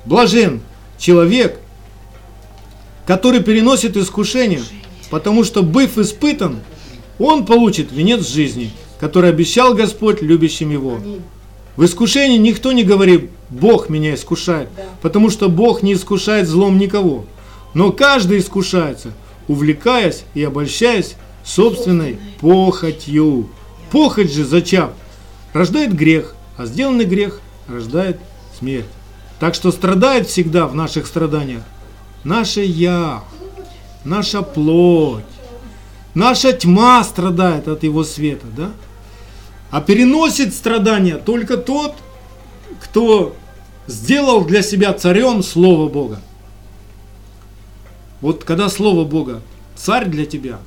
Блажен 0.05 0.61
человек, 0.99 1.59
который 3.07 3.41
переносит 3.41 3.97
искушение, 3.97 4.61
потому 5.09 5.43
что, 5.43 5.63
быв 5.63 5.97
испытан, 5.97 6.59
он 7.19 7.45
получит 7.45 7.91
венец 7.91 8.27
жизни, 8.27 8.71
который 8.99 9.29
обещал 9.29 9.75
Господь 9.75 10.21
любящим 10.21 10.71
его. 10.71 10.99
В 11.75 11.85
искушении 11.85 12.37
никто 12.37 12.71
не 12.71 12.83
говорит, 12.83 13.29
Бог 13.49 13.89
меня 13.89 14.15
искушает, 14.15 14.69
потому 15.01 15.29
что 15.29 15.49
Бог 15.49 15.83
не 15.83 15.93
искушает 15.93 16.47
злом 16.47 16.77
никого. 16.77 17.25
Но 17.73 17.91
каждый 17.91 18.39
искушается, 18.39 19.13
увлекаясь 19.47 20.23
и 20.33 20.43
обольщаясь 20.43 21.15
собственной 21.43 22.17
похотью. 22.41 23.49
Похоть 23.91 24.33
же, 24.33 24.45
зачав, 24.45 24.91
рождает 25.53 25.93
грех, 25.93 26.35
а 26.57 26.65
сделанный 26.65 27.05
грех 27.05 27.41
рождает 27.67 28.17
смерть. 28.57 28.85
Так 29.39 29.55
что 29.55 29.71
страдает 29.71 30.27
всегда 30.27 30.67
в 30.67 30.75
наших 30.75 31.07
страданиях 31.07 31.63
наше 32.23 32.61
«я», 32.61 33.23
наша 34.03 34.41
плоть, 34.41 35.23
наша 36.19 36.51
тьма 36.53 37.03
страдает 37.03 37.67
от 37.67 37.83
его 37.83 38.03
света, 38.03 38.45
да? 38.55 38.71
А 39.71 39.81
переносит 39.81 40.53
страдания 40.53 41.15
только 41.15 41.57
тот, 41.57 41.95
кто 42.81 43.35
сделал 43.87 44.43
для 44.43 44.61
себя 44.61 44.93
царем 44.93 45.41
Слово 45.41 45.89
Бога. 45.89 46.19
Вот 48.21 48.43
когда 48.43 48.69
Слово 48.69 49.05
Бога 49.05 49.41
царь 49.75 50.07
для 50.07 50.25
тебя, 50.25 50.59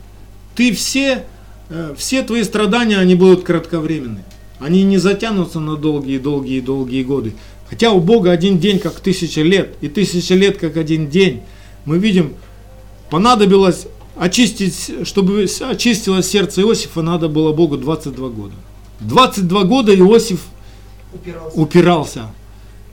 ты 0.54 0.72
все, 0.72 1.24
э, 1.68 1.94
все 1.96 2.22
твои 2.22 2.44
страдания, 2.44 2.98
они 2.98 3.14
будут 3.14 3.44
кратковременны. 3.44 4.24
Они 4.58 4.84
не 4.84 4.98
затянутся 4.98 5.60
на 5.60 5.76
долгие-долгие-долгие 5.76 7.02
годы. 7.02 7.34
Хотя 7.68 7.90
у 7.90 8.00
Бога 8.00 8.30
один 8.30 8.58
день 8.58 8.78
как 8.78 9.00
тысяча 9.00 9.42
лет, 9.42 9.74
и 9.80 9.88
тысяча 9.88 10.34
лет 10.34 10.56
как 10.58 10.76
один 10.76 11.08
день. 11.08 11.42
Мы 11.84 11.98
видим, 11.98 12.34
понадобилось 13.10 13.86
очистить, 14.16 15.06
чтобы 15.06 15.46
очистилось 15.60 16.28
сердце 16.28 16.62
Иосифа, 16.62 17.02
надо 17.02 17.28
было 17.28 17.52
Богу 17.52 17.76
22 17.76 18.28
года. 18.28 18.54
22 19.00 19.64
года 19.64 19.94
Иосиф 19.96 20.40
Упирался. 21.12 21.60
упирался. 21.60 22.30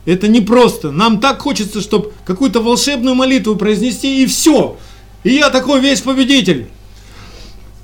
Это 0.05 0.27
не 0.27 0.41
просто. 0.41 0.91
Нам 0.91 1.19
так 1.19 1.41
хочется, 1.41 1.82
чтобы 1.82 2.12
какую-то 2.25 2.62
волшебную 2.62 3.15
молитву 3.15 3.55
произнести 3.55 4.23
и 4.23 4.25
все. 4.25 4.77
И 5.23 5.34
я 5.34 5.49
такой 5.49 5.82
весь 5.82 6.01
победитель. 6.01 6.67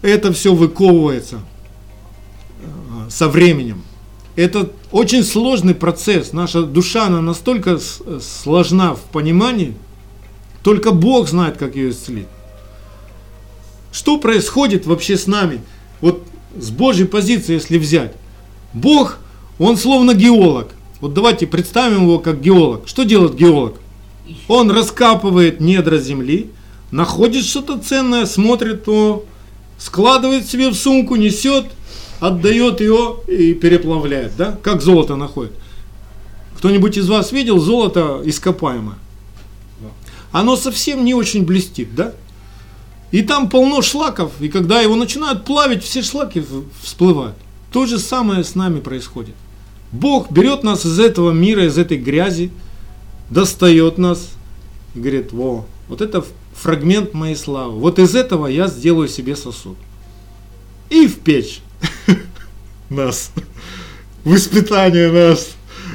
Это 0.01 0.31
все 0.33 0.53
выковывается 0.53 1.39
э, 2.61 3.09
со 3.09 3.27
временем. 3.27 3.83
Это 4.35 4.71
очень 4.91 5.23
сложный 5.23 5.75
процесс. 5.75 6.33
Наша 6.33 6.63
душа, 6.63 7.07
она 7.07 7.21
настолько 7.21 7.77
с- 7.77 8.01
сложна 8.21 8.95
в 8.95 9.01
понимании, 9.01 9.73
только 10.63 10.91
Бог 10.91 11.27
знает, 11.29 11.57
как 11.57 11.75
ее 11.75 11.91
исцелить. 11.91 12.27
Что 13.95 14.17
происходит 14.17 14.85
вообще 14.85 15.15
с 15.15 15.25
нами? 15.25 15.61
Вот 16.01 16.21
с 16.59 16.69
Божьей 16.69 17.05
позиции, 17.05 17.53
если 17.53 17.77
взять. 17.77 18.11
Бог, 18.73 19.19
он 19.57 19.77
словно 19.77 20.13
геолог. 20.13 20.73
Вот 20.99 21.13
давайте 21.13 21.47
представим 21.47 22.01
его 22.01 22.19
как 22.19 22.41
геолог. 22.41 22.89
Что 22.89 23.03
делает 23.03 23.35
геолог? 23.35 23.75
Он 24.49 24.69
раскапывает 24.69 25.61
недра 25.61 25.97
земли, 25.97 26.51
находит 26.91 27.45
что-то 27.45 27.79
ценное, 27.79 28.25
смотрит, 28.25 28.83
то 28.83 29.23
складывает 29.77 30.45
себе 30.45 30.71
в 30.71 30.75
сумку, 30.75 31.15
несет, 31.15 31.67
отдает 32.19 32.81
ее 32.81 33.15
и 33.29 33.53
переплавляет. 33.53 34.33
Да? 34.35 34.59
Как 34.61 34.81
золото 34.81 35.15
находит. 35.15 35.53
Кто-нибудь 36.57 36.97
из 36.97 37.07
вас 37.07 37.31
видел 37.31 37.59
золото 37.59 38.21
ископаемое? 38.25 38.97
Оно 40.33 40.57
совсем 40.57 41.05
не 41.05 41.13
очень 41.13 41.45
блестит, 41.45 41.95
да? 41.95 42.13
И 43.11 43.21
там 43.21 43.49
полно 43.49 43.81
шлаков, 43.81 44.31
и 44.39 44.49
когда 44.49 44.81
его 44.81 44.95
начинают 44.95 45.45
плавить, 45.45 45.83
все 45.83 46.01
шлаки 46.01 46.43
всплывают. 46.81 47.35
То 47.71 47.85
же 47.85 47.99
самое 47.99 48.43
с 48.43 48.55
нами 48.55 48.79
происходит. 48.79 49.35
Бог 49.91 50.31
берет 50.31 50.63
нас 50.63 50.85
из 50.85 50.99
этого 50.99 51.31
мира, 51.31 51.65
из 51.65 51.77
этой 51.77 51.97
грязи, 51.97 52.51
достает 53.29 53.97
нас 53.97 54.29
и 54.95 54.99
говорит, 54.99 55.31
во, 55.31 55.65
вот 55.87 56.01
это 56.01 56.25
фрагмент 56.53 57.13
моей 57.13 57.35
славы. 57.35 57.79
Вот 57.79 57.99
из 57.99 58.15
этого 58.15 58.47
я 58.47 58.67
сделаю 58.67 59.07
себе 59.07 59.35
сосуд. 59.35 59.77
И 60.89 61.07
в 61.07 61.19
печь 61.19 61.61
нас. 62.89 63.31
В 64.23 64.35
испытание 64.35 65.11
нас. 65.11 65.49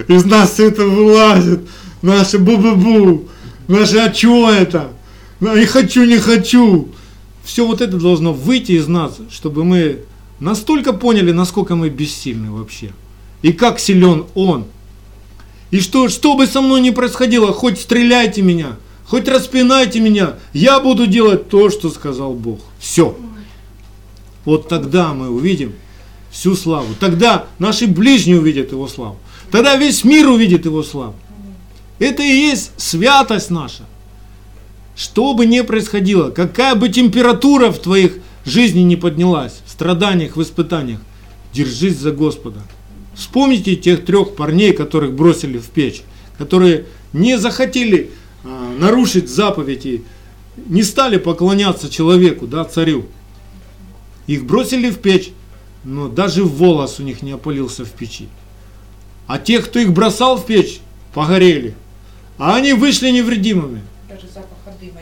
Из 0.08 0.24
нас 0.24 0.52
все 0.52 0.68
это 0.68 0.84
вылазит. 0.84 1.60
Наше 2.02 2.38
бу-бу-бу. 2.38 3.28
Наше 3.68 3.98
а 3.98 4.10
чё 4.10 4.50
это? 4.50 4.92
Ну, 5.40 5.56
Не 5.56 5.66
хочу, 5.66 6.04
не 6.04 6.18
хочу. 6.18 6.88
Все 7.44 7.66
вот 7.66 7.80
это 7.80 7.96
должно 7.96 8.32
выйти 8.32 8.72
из 8.72 8.86
нас, 8.86 9.18
чтобы 9.30 9.64
мы 9.64 10.00
настолько 10.40 10.92
поняли, 10.92 11.32
насколько 11.32 11.76
мы 11.76 11.88
бессильны 11.88 12.50
вообще. 12.50 12.92
И 13.42 13.52
как 13.52 13.80
силен 13.80 14.26
Он. 14.34 14.66
И 15.70 15.80
что, 15.80 16.08
что 16.08 16.36
бы 16.36 16.46
со 16.46 16.60
мной 16.60 16.80
ни 16.80 16.90
происходило, 16.90 17.52
хоть 17.52 17.80
стреляйте 17.80 18.42
меня, 18.42 18.76
хоть 19.06 19.28
распинайте 19.28 20.00
меня, 20.00 20.34
я 20.52 20.80
буду 20.80 21.06
делать 21.06 21.48
то, 21.48 21.70
что 21.70 21.90
сказал 21.90 22.34
Бог. 22.34 22.60
Все. 22.78 23.16
Вот 24.44 24.68
тогда 24.68 25.14
мы 25.14 25.30
увидим 25.30 25.74
всю 26.30 26.56
славу. 26.56 26.94
Тогда 26.98 27.46
наши 27.58 27.86
ближние 27.86 28.38
увидят 28.38 28.72
Его 28.72 28.88
славу. 28.88 29.18
Тогда 29.50 29.76
весь 29.76 30.04
мир 30.04 30.28
увидит 30.28 30.64
Его 30.64 30.82
славу. 30.82 31.14
Это 31.98 32.22
и 32.22 32.26
есть 32.26 32.72
святость 32.76 33.50
наша. 33.50 33.84
Что 35.00 35.32
бы 35.32 35.46
ни 35.46 35.62
происходило, 35.62 36.28
какая 36.28 36.74
бы 36.74 36.90
температура 36.90 37.70
в 37.70 37.78
твоих 37.78 38.18
жизни 38.44 38.80
не 38.80 38.96
поднялась, 38.96 39.62
в 39.64 39.70
страданиях, 39.70 40.36
в 40.36 40.42
испытаниях, 40.42 41.00
держись 41.54 41.96
за 41.96 42.12
Господа. 42.12 42.60
Вспомните 43.14 43.76
тех 43.76 44.04
трех 44.04 44.36
парней, 44.36 44.74
которых 44.74 45.14
бросили 45.14 45.56
в 45.56 45.70
печь, 45.70 46.02
которые 46.36 46.84
не 47.14 47.38
захотели 47.38 48.10
а, 48.44 48.74
нарушить 48.78 49.30
заповеди, 49.30 50.04
не 50.66 50.82
стали 50.82 51.16
поклоняться 51.16 51.88
человеку, 51.88 52.46
да, 52.46 52.66
царю. 52.66 53.06
Их 54.26 54.44
бросили 54.44 54.90
в 54.90 54.98
печь, 54.98 55.30
но 55.82 56.08
даже 56.08 56.44
волос 56.44 57.00
у 57.00 57.04
них 57.04 57.22
не 57.22 57.30
опалился 57.30 57.86
в 57.86 57.90
печи. 57.92 58.28
А 59.26 59.38
тех, 59.38 59.64
кто 59.64 59.78
их 59.78 59.94
бросал 59.94 60.36
в 60.36 60.44
печь, 60.44 60.80
погорели. 61.14 61.74
А 62.36 62.56
они 62.56 62.74
вышли 62.74 63.08
невредимыми. 63.08 63.80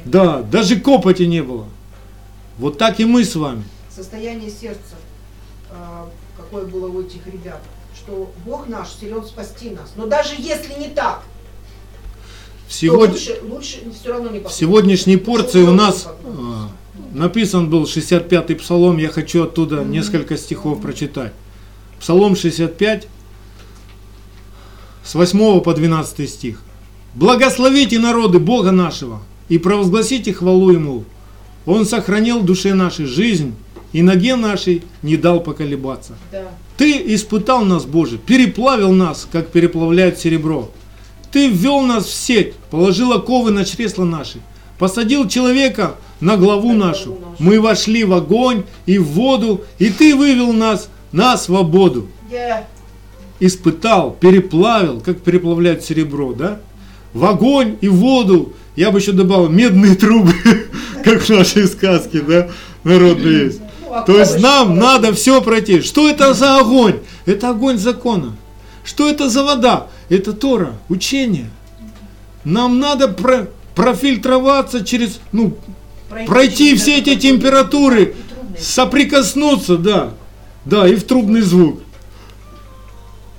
Да, 0.09 0.43
даже 0.43 0.81
копоти 0.81 1.25
не 1.25 1.43
было. 1.43 1.67
Вот 2.59 2.79
так 2.79 2.99
и 2.99 3.05
мы 3.05 3.25
с 3.25 3.37
вами. 3.37 3.63
Состояние 3.95 4.51
сердца, 4.51 4.97
а, 5.71 6.09
какое 6.37 6.65
было 6.65 6.89
у 6.89 7.03
этих 7.03 7.27
ребят, 7.27 7.61
что 7.95 8.33
Бог 8.47 8.69
наш 8.69 8.89
силен 8.89 9.23
спасти 9.25 9.71
нас. 9.71 9.93
Но 9.97 10.07
даже 10.07 10.35
если 10.39 10.79
не 10.81 10.89
так, 10.89 11.23
сегодня, 12.71 13.15
лучше, 13.15 13.39
лучше 13.43 13.79
все 13.93 14.13
равно 14.13 14.31
не 14.31 14.41
в 14.41 14.51
сегодняшней 14.51 15.19
порции 15.19 15.63
у 15.63 15.73
нас 15.73 16.09
а, 16.25 16.71
написан 17.13 17.69
был 17.69 17.85
65-й 17.85 18.57
псалом. 18.57 18.97
Я 18.97 19.11
хочу 19.11 19.45
оттуда 19.45 19.85
несколько 19.85 20.39
стихов 20.39 20.81
прочитать. 20.81 21.35
Псалом 22.01 22.35
65, 22.35 23.09
с 25.05 25.15
8 25.15 25.61
по 25.61 25.75
12 25.75 26.31
стих. 26.31 26.63
«Благословите 27.15 27.99
народы 27.99 28.39
Бога 28.39 28.71
нашего 28.71 29.21
и 29.49 29.59
провозгласите 29.59 30.33
хвалу 30.33 30.71
Ему. 30.71 31.05
Он 31.67 31.85
сохранил 31.85 32.41
душе 32.41 32.75
нашей 32.75 33.07
жизнь 33.07 33.55
и 33.93 34.03
ноге 34.03 34.37
нашей 34.37 34.83
не 35.03 35.17
дал 35.17 35.41
поколебаться. 35.41 36.15
Да. 36.31 36.45
Ты 36.77 37.15
испытал 37.15 37.65
нас, 37.65 37.85
Боже, 37.85 38.19
переплавил 38.19 38.93
нас, 38.93 39.27
как 39.31 39.49
переплавляют 39.49 40.19
серебро. 40.19 40.71
Ты 41.33 41.49
ввел 41.49 41.81
нас 41.83 42.07
в 42.07 42.15
сеть, 42.15 42.55
положил 42.71 43.13
оковы 43.13 43.51
на 43.51 43.65
чресла 43.65 44.05
наши, 44.05 44.39
посадил 44.79 45.29
человека 45.29 45.97
на 46.21 46.37
главу 46.37 46.73
На 46.73 46.87
нашу. 46.87 47.19
Мы 47.39 47.61
вошли 47.61 48.05
в 48.05 48.13
огонь 48.13 48.65
и 48.87 48.99
в 48.99 49.05
воду, 49.09 49.63
и 49.79 49.91
ты 49.91 50.15
вывел 50.15 50.53
нас 50.53 50.89
на 51.13 51.37
свободу. 51.37 52.09
Я 52.31 52.67
Испытал, 53.41 54.17
переплавил, 54.19 55.01
как 55.01 55.21
переплавляют 55.21 55.85
серебро, 55.85 56.33
да? 56.33 56.61
В 57.13 57.25
огонь 57.25 57.77
и 57.81 57.89
в 57.89 57.95
воду. 57.95 58.53
Я 58.79 58.93
бы 58.93 59.01
еще 59.01 59.11
добавил 59.11 59.49
медные 59.49 59.97
трубы, 59.97 60.33
как 61.05 61.23
в 61.23 61.29
нашей 61.31 61.67
сказке, 61.67 62.21
да? 62.21 62.49
Народные 62.85 63.47
есть. 63.47 63.61
ну, 63.81 63.93
а 63.93 64.03
То 64.03 64.17
есть 64.17 64.39
нам 64.39 64.77
надо 64.79 65.13
все 65.15 65.43
пройти. 65.43 65.81
Что 65.81 66.09
это 66.09 66.33
за 66.33 66.59
огонь? 66.59 67.01
Это 67.27 67.51
огонь 67.51 67.77
закона. 67.77 68.37
Что 68.85 69.11
это 69.11 69.29
за 69.29 69.43
вода? 69.43 69.89
Это 70.09 70.33
Тора, 70.33 70.75
учение. 70.89 71.51
Нам 72.45 72.79
надо 72.79 73.09
про- 73.09 73.49
профильтроваться 73.75 74.85
через, 74.85 75.19
ну, 75.33 75.57
пройти 76.29 76.69
через 76.69 76.83
все 76.83 76.99
эти 76.99 77.17
температуры, 77.17 78.15
соприкоснуться, 78.61 79.77
да. 79.77 80.11
Да, 80.65 80.87
и 80.87 80.95
в 80.95 81.03
трубный 81.03 81.41
звук. 81.41 81.81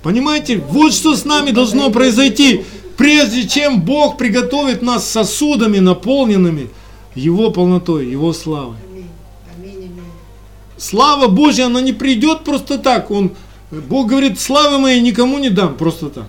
Понимаете, 0.02 0.58
вот 0.58 0.92
что 0.92 1.16
с 1.16 1.24
нами 1.24 1.50
должно 1.50 1.88
произойти, 1.88 2.62
прежде 3.00 3.48
чем 3.48 3.80
Бог 3.80 4.18
приготовит 4.18 4.82
нас 4.82 5.08
сосудами, 5.08 5.78
наполненными 5.78 6.68
Его 7.14 7.50
полнотой, 7.50 8.06
Его 8.06 8.34
славой. 8.34 8.76
Слава 10.76 11.28
Божья, 11.28 11.66
она 11.66 11.80
не 11.80 11.94
придет 11.94 12.44
просто 12.44 12.76
так. 12.76 13.10
Он, 13.10 13.32
Бог 13.70 14.08
говорит, 14.08 14.38
славы 14.38 14.78
моей 14.78 15.00
никому 15.00 15.38
не 15.38 15.48
дам 15.48 15.78
просто 15.78 16.10
так. 16.10 16.26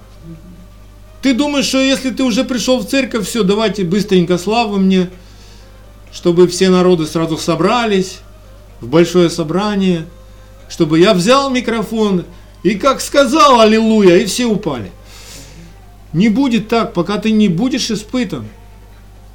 Ты 1.21 1.33
думаешь, 1.33 1.65
что 1.65 1.81
если 1.81 2.09
ты 2.09 2.23
уже 2.23 2.45
пришел 2.45 2.79
в 2.79 2.87
церковь, 2.87 3.27
все, 3.27 3.43
давайте 3.43 3.83
быстренько 3.83 4.37
славы 4.37 4.79
мне, 4.79 5.09
чтобы 6.13 6.47
все 6.47 6.69
народы 6.69 7.05
сразу 7.05 7.37
собрались 7.37 8.19
в 8.79 8.87
большое 8.87 9.29
собрание, 9.29 10.05
чтобы 10.69 10.99
я 10.99 11.13
взял 11.13 11.49
микрофон 11.49 12.23
и 12.63 12.75
как 12.75 13.01
сказал 13.01 13.59
Аллилуйя, 13.59 14.15
и 14.15 14.25
все 14.25 14.45
упали. 14.45 14.89
Не 16.13 16.29
будет 16.29 16.67
так, 16.67 16.93
пока 16.93 17.17
ты 17.17 17.31
не 17.31 17.47
будешь 17.47 17.89
испытан. 17.91 18.45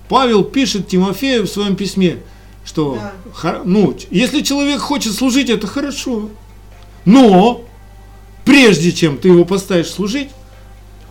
Павел 0.08 0.44
пишет 0.44 0.88
Тимофею 0.88 1.44
в 1.46 1.48
своем 1.50 1.74
письме, 1.76 2.18
что 2.64 2.98
Да. 3.42 3.62
ну, 3.64 3.96
если 4.10 4.42
человек 4.42 4.80
хочет 4.80 5.12
служить, 5.14 5.48
это 5.50 5.66
хорошо. 5.66 6.28
Но 7.04 7.64
прежде 8.44 8.92
чем 8.92 9.18
ты 9.18 9.28
его 9.28 9.44
поставишь 9.44 9.88
служить, 9.88 10.28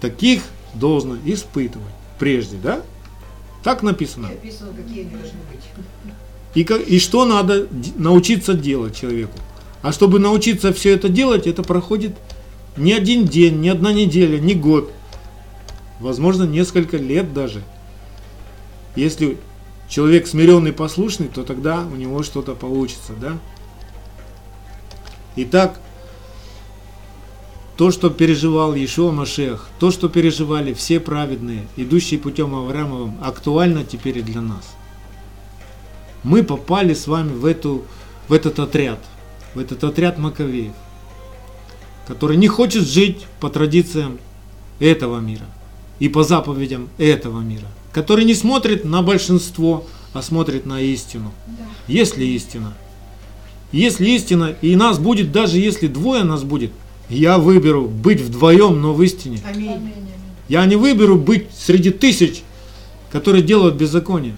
таких 0.02 0.44
должно 0.74 1.18
испытывать. 1.26 1.88
Прежде, 2.20 2.58
да? 2.58 2.82
Так 3.64 3.82
написано. 3.84 4.28
И 4.28 4.34
описано, 4.36 4.72
какие 4.74 5.02
они 5.02 5.12
должны 5.12 5.40
быть. 5.52 5.62
И, 6.54 6.64
ка- 6.64 6.76
и 6.76 7.00
что 7.00 7.26
надо 7.26 7.68
научиться 7.98 8.54
делать 8.54 8.96
человеку. 8.96 9.38
А 9.82 9.92
чтобы 9.92 10.20
научиться 10.20 10.72
все 10.74 10.94
это 10.94 11.10
делать, 11.10 11.48
это 11.48 11.64
проходит 11.64 12.16
не 12.78 12.94
один 12.94 13.26
день, 13.26 13.60
не 13.60 13.70
одна 13.70 13.92
неделя, 13.92 14.40
не 14.40 14.54
год. 14.54 14.92
Возможно, 16.06 16.44
несколько 16.44 16.98
лет 16.98 17.34
даже. 17.34 17.64
Если 18.96 19.40
человек 19.90 20.28
смиренный, 20.28 20.72
послушный, 20.72 21.30
то 21.30 21.42
тогда 21.42 21.82
у 21.82 21.96
него 21.96 22.22
что-то 22.22 22.54
получится, 22.54 23.14
да? 23.20 23.40
Итак, 25.36 25.80
то, 27.76 27.90
что 27.90 28.12
переживал 28.12 28.76
Ишуа 28.76 29.12
Машех, 29.12 29.68
то, 29.80 29.90
что 29.90 30.08
переживали 30.08 30.76
все 30.76 31.00
праведные, 31.00 31.66
идущие 31.76 32.20
путем 32.20 32.54
Авраамовым, 32.54 33.18
актуально 33.24 33.84
теперь 33.84 34.20
и 34.20 34.22
для 34.22 34.42
нас 34.42 34.76
мы 36.22 36.44
попали 36.44 36.94
с 36.94 37.08
вами 37.08 37.34
в, 37.34 37.48
эту, 37.48 37.84
в 38.28 38.34
этот 38.34 38.60
отряд, 38.60 39.00
в 39.56 39.60
этот 39.60 39.84
отряд 39.84 40.20
Маковеев, 40.20 40.74
который 42.08 42.38
не 42.38 42.48
хочет 42.48 42.84
жить 42.88 43.26
по 43.40 43.50
традициям 43.50 44.20
этого 44.80 45.20
мира 45.20 45.48
и 46.00 46.10
по 46.10 46.24
заповедям 46.24 46.90
этого 46.98 47.40
мира, 47.42 47.68
который 47.92 48.26
не 48.26 48.34
смотрит 48.34 48.84
на 48.86 49.02
большинство, 49.02 49.86
а 50.14 50.22
смотрит 50.22 50.66
на 50.66 50.82
истину. 50.82 51.32
Есть 51.88 52.18
ли 52.18 52.36
истина? 52.36 52.74
Если 53.72 54.10
истина, 54.10 54.56
и 54.62 54.76
нас 54.76 55.00
будет, 55.00 55.32
даже 55.32 55.60
если 55.60 55.88
двое 55.88 56.24
нас 56.24 56.44
будет, 56.44 56.72
я 57.10 57.38
выберу 57.38 57.88
быть 57.88 58.22
вдвоем, 58.22 58.82
но 58.82 58.94
в 58.94 59.02
истине. 59.04 59.40
Аминь. 59.46 59.92
Я 60.48 60.66
не 60.66 60.76
выберу 60.76 61.18
быть 61.18 61.48
среди 61.58 61.90
тысяч, 61.92 62.44
которые 63.12 63.44
делают 63.44 63.76
беззаконие. 63.76 64.36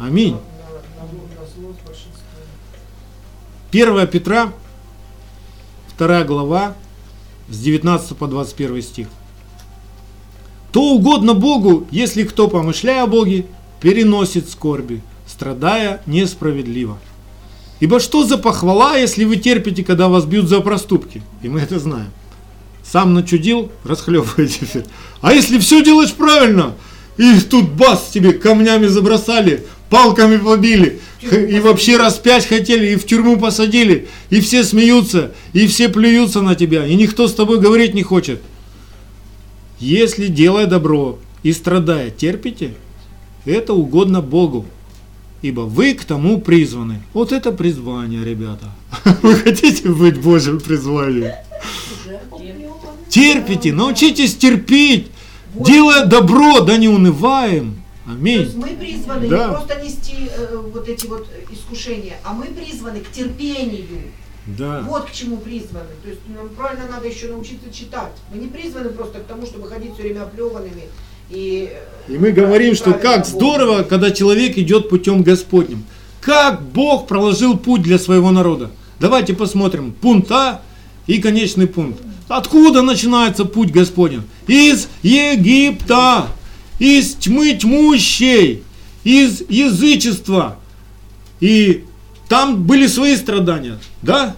Аминь. 0.00 0.32
на- 0.32 0.38
на- 0.38 1.40
на 1.42 1.46
зло 1.46 1.72
с 1.72 1.86
большинством. 1.86 2.14
1 3.70 4.06
Петра, 4.06 4.52
2 5.98 6.24
глава, 6.24 6.74
с 7.48 7.58
19 7.58 8.16
по 8.16 8.26
21 8.26 8.82
стих. 8.82 9.08
То 10.72 10.82
угодно 10.82 11.34
Богу, 11.34 11.86
если 11.90 12.24
кто, 12.24 12.48
помышляя 12.48 13.04
о 13.04 13.06
Боге, 13.06 13.46
переносит 13.80 14.48
скорби, 14.48 15.00
страдая 15.26 16.02
несправедливо. 16.06 16.98
Ибо 17.80 17.98
что 17.98 18.24
за 18.24 18.36
похвала, 18.36 18.96
если 18.96 19.24
вы 19.24 19.36
терпите, 19.36 19.82
когда 19.82 20.08
вас 20.08 20.26
бьют 20.26 20.48
за 20.48 20.60
проступки? 20.60 21.22
И 21.42 21.48
мы 21.48 21.60
это 21.60 21.78
знаем. 21.78 22.10
Сам 22.84 23.14
начудил, 23.14 23.70
расхлебывай 23.84 24.50
А 25.20 25.32
если 25.32 25.58
все 25.58 25.82
делаешь 25.82 26.12
правильно, 26.12 26.74
и 27.16 27.40
тут 27.40 27.70
бас 27.70 28.10
тебе 28.12 28.32
камнями 28.32 28.86
забросали, 28.86 29.64
палками 29.88 30.36
побили, 30.36 31.00
и 31.22 31.58
вообще 31.60 31.96
распять 31.96 32.46
хотели, 32.46 32.92
и 32.92 32.96
в 32.96 33.06
тюрьму 33.06 33.38
посадили, 33.38 34.08
и 34.30 34.40
все 34.40 34.62
смеются, 34.64 35.32
и 35.52 35.66
все 35.66 35.88
плюются 35.88 36.42
на 36.42 36.54
тебя, 36.54 36.86
и 36.86 36.94
никто 36.94 37.28
с 37.28 37.34
тобой 37.34 37.60
говорить 37.60 37.94
не 37.94 38.02
хочет. 38.02 38.40
Если 39.80 40.26
делая 40.26 40.66
добро 40.66 41.18
и 41.42 41.52
страдая 41.52 42.10
терпите, 42.10 42.74
это 43.46 43.72
угодно 43.72 44.20
Богу, 44.20 44.66
ибо 45.40 45.62
вы 45.62 45.94
к 45.94 46.04
тому 46.04 46.38
призваны. 46.40 47.02
Вот 47.14 47.32
это 47.32 47.50
призвание, 47.50 48.22
ребята. 48.22 48.66
Вы 49.22 49.34
хотите 49.36 49.88
быть 49.88 50.20
Божьим 50.20 50.60
призванием? 50.60 51.32
Терпите, 53.08 53.72
научитесь 53.72 54.36
терпеть, 54.36 55.10
делая 55.54 56.04
добро, 56.04 56.60
да 56.60 56.76
не 56.76 56.88
унываем. 56.88 57.82
То 58.04 58.12
Аминь. 58.12 58.40
есть 58.42 58.56
мы 58.56 58.68
призваны 58.68 59.28
Да. 59.28 59.46
не 59.46 59.52
просто 59.54 59.82
нести 59.82 60.16
э, 60.36 60.56
вот 60.72 60.88
эти 60.88 61.06
вот 61.06 61.28
искушения, 61.50 62.18
а 62.24 62.32
мы 62.34 62.46
призваны 62.46 63.00
к 63.00 63.10
терпению. 63.10 63.86
Да. 64.58 64.82
Вот 64.86 65.06
к 65.06 65.12
чему 65.12 65.36
призваны. 65.36 65.90
То 66.02 66.08
есть 66.08 66.20
нам 66.28 66.48
правильно 66.50 66.86
надо 66.90 67.08
еще 67.08 67.28
научиться 67.28 67.72
читать. 67.72 68.12
Мы 68.32 68.40
не 68.40 68.48
призваны 68.48 68.90
просто 68.90 69.20
к 69.20 69.24
тому, 69.24 69.46
чтобы 69.46 69.68
ходить 69.68 69.94
все 69.94 70.02
время 70.02 70.22
оплеванными. 70.22 70.84
И, 71.30 71.70
э, 72.08 72.12
И 72.12 72.18
мы 72.18 72.32
говорим, 72.32 72.74
что 72.74 72.92
как 72.92 73.26
здорово, 73.26 73.82
когда 73.82 74.10
человек 74.10 74.58
идет 74.58 74.88
путем 74.88 75.22
Господним. 75.22 75.84
Как 76.20 76.60
Бог 76.62 77.06
проложил 77.06 77.56
путь 77.56 77.82
для 77.82 77.98
своего 77.98 78.30
народа. 78.30 78.70
Давайте 78.98 79.34
посмотрим. 79.34 79.92
Пункт 79.92 80.30
А 80.32 80.60
и 81.06 81.20
конечный 81.20 81.66
пункт. 81.66 82.00
Откуда 82.28 82.82
начинается 82.82 83.44
путь 83.44 83.72
Господень? 83.72 84.22
Из 84.46 84.88
Египта, 85.02 86.28
из 86.78 87.14
тьмы 87.14 87.54
тьмущей, 87.54 88.62
из 89.02 89.42
язычества. 89.48 90.56
И 91.40 91.84
там 92.30 92.62
были 92.62 92.86
свои 92.86 93.16
страдания, 93.16 93.80
да? 94.02 94.36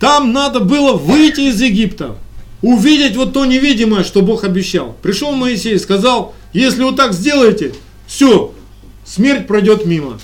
Там 0.00 0.32
надо 0.32 0.60
было 0.60 0.94
выйти 0.94 1.42
из 1.42 1.60
Египта, 1.60 2.16
увидеть 2.62 3.14
вот 3.14 3.34
то 3.34 3.44
невидимое, 3.44 4.04
что 4.04 4.22
Бог 4.22 4.44
обещал. 4.44 4.96
Пришел 5.02 5.32
Моисей 5.32 5.78
сказал, 5.78 6.34
если 6.54 6.82
вот 6.82 6.96
так 6.96 7.12
сделаете, 7.12 7.74
все, 8.06 8.54
смерть 9.04 9.46
пройдет 9.46 9.84
мимо. 9.84 10.18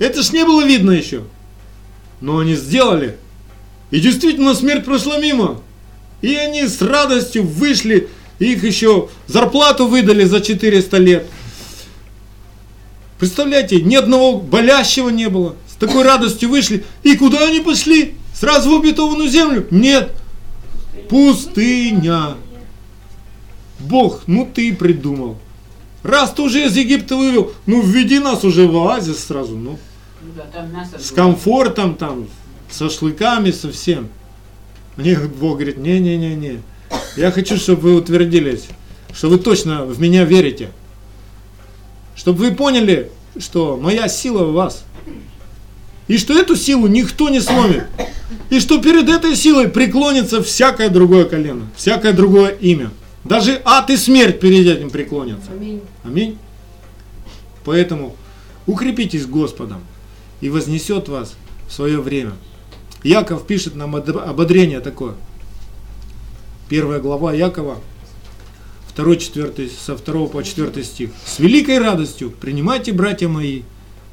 Это 0.00 0.24
ж 0.24 0.32
не 0.32 0.44
было 0.44 0.66
видно 0.66 0.90
еще. 0.90 1.22
Но 2.20 2.38
они 2.38 2.56
сделали. 2.56 3.16
И 3.92 4.00
действительно 4.00 4.56
смерть 4.56 4.84
прошла 4.84 5.18
мимо. 5.18 5.60
И 6.22 6.34
они 6.34 6.66
с 6.66 6.82
радостью 6.82 7.44
вышли, 7.44 8.08
их 8.40 8.64
еще 8.64 9.10
зарплату 9.28 9.86
выдали 9.86 10.24
за 10.24 10.40
400 10.40 10.96
лет. 10.98 11.26
Представляете, 13.22 13.80
ни 13.80 13.94
одного 13.94 14.40
болящего 14.40 15.08
не 15.08 15.28
было. 15.28 15.54
С 15.68 15.74
такой 15.76 16.02
радостью 16.02 16.48
вышли. 16.48 16.84
И 17.04 17.16
куда 17.16 17.46
они 17.46 17.60
пошли? 17.60 18.16
Сразу 18.34 18.68
в 18.68 18.80
обетованную 18.80 19.28
землю? 19.28 19.64
Нет. 19.70 20.12
Пустыня. 21.08 22.34
Бог, 23.78 24.22
ну 24.26 24.50
ты 24.52 24.74
придумал. 24.74 25.38
Раз 26.02 26.32
ты 26.32 26.42
уже 26.42 26.66
из 26.66 26.76
Египта 26.76 27.14
вывел, 27.16 27.52
ну 27.64 27.80
введи 27.80 28.18
нас 28.18 28.42
уже 28.42 28.66
в 28.66 28.76
оазис 28.76 29.20
сразу, 29.20 29.56
ну. 29.56 29.78
С 30.98 31.12
комфортом 31.12 31.94
там, 31.94 32.26
с 32.68 32.78
шашлыками, 32.78 33.52
со 33.52 33.70
всем. 33.70 34.08
Мне 34.96 35.16
Бог 35.16 35.58
говорит, 35.58 35.76
не-не-не-не. 35.76 36.60
Я 37.16 37.30
хочу, 37.30 37.56
чтобы 37.56 37.82
вы 37.82 37.94
утвердились. 37.94 38.64
что 39.14 39.28
вы 39.28 39.38
точно 39.38 39.84
в 39.84 40.00
меня 40.00 40.24
верите. 40.24 40.70
Чтобы 42.14 42.38
вы 42.38 42.52
поняли, 42.52 43.10
что 43.38 43.76
моя 43.76 44.08
сила 44.08 44.44
в 44.44 44.52
вас. 44.52 44.84
И 46.08 46.18
что 46.18 46.38
эту 46.38 46.56
силу 46.56 46.86
никто 46.86 47.28
не 47.28 47.40
сломит. 47.40 47.84
И 48.50 48.60
что 48.60 48.80
перед 48.82 49.08
этой 49.08 49.34
силой 49.34 49.68
преклонится 49.68 50.42
всякое 50.42 50.88
другое 50.88 51.24
колено, 51.24 51.68
всякое 51.76 52.12
другое 52.12 52.50
имя. 52.50 52.90
Даже 53.24 53.62
ад 53.64 53.88
и 53.90 53.96
смерть 53.96 54.40
перед 54.40 54.66
этим 54.66 54.90
преклонятся. 54.90 55.52
Аминь. 55.52 55.80
Аминь. 56.04 56.38
Поэтому 57.64 58.16
укрепитесь 58.66 59.26
Господом 59.26 59.80
и 60.40 60.50
вознесет 60.50 61.08
вас 61.08 61.34
в 61.68 61.72
свое 61.72 62.00
время. 62.00 62.32
Яков 63.02 63.46
пишет 63.46 63.74
нам 63.74 63.94
ободрение 63.96 64.80
такое. 64.80 65.14
Первая 66.68 67.00
глава 67.00 67.32
Якова, 67.32 67.78
2, 68.96 69.16
4, 69.16 69.70
со 69.70 69.96
2 69.96 70.26
по 70.26 70.42
4 70.42 70.84
стих. 70.84 71.10
«С 71.24 71.38
великой 71.38 71.78
радостью 71.78 72.30
принимайте, 72.30 72.92
братья 72.92 73.28
мои, 73.28 73.62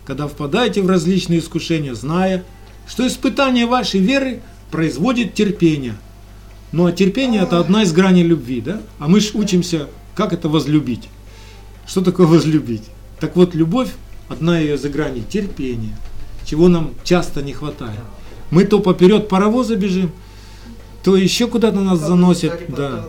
когда 0.05 0.27
впадаете 0.27 0.81
в 0.81 0.89
различные 0.89 1.39
искушения, 1.39 1.93
зная, 1.93 2.43
что 2.87 3.05
испытание 3.05 3.65
вашей 3.65 3.99
веры 3.99 4.41
производит 4.71 5.33
терпение». 5.33 5.95
Ну 6.71 6.85
а 6.85 6.91
терпение 6.91 7.41
это 7.41 7.59
одна 7.59 7.83
из 7.83 7.91
граней 7.91 8.23
любви, 8.23 8.61
да? 8.61 8.81
А 8.99 9.07
мы 9.07 9.19
же 9.19 9.31
учимся, 9.33 9.87
как 10.15 10.33
это 10.33 10.49
возлюбить. 10.49 11.09
Что 11.87 12.01
такое 12.01 12.27
возлюбить? 12.27 12.83
Так 13.19 13.35
вот, 13.35 13.55
любовь, 13.55 13.89
одна 14.27 14.61
из 14.61 14.81
граней, 14.83 15.23
терпение, 15.27 15.97
чего 16.45 16.67
нам 16.67 16.91
часто 17.03 17.41
не 17.41 17.53
хватает. 17.53 17.99
Мы 18.51 18.65
то 18.65 18.79
поперед 18.79 19.27
паровоза 19.27 19.75
бежим, 19.75 20.11
то 21.03 21.15
еще 21.15 21.47
куда-то 21.47 21.79
нас 21.79 21.99
заносит. 21.99 22.53
Да. 22.67 23.05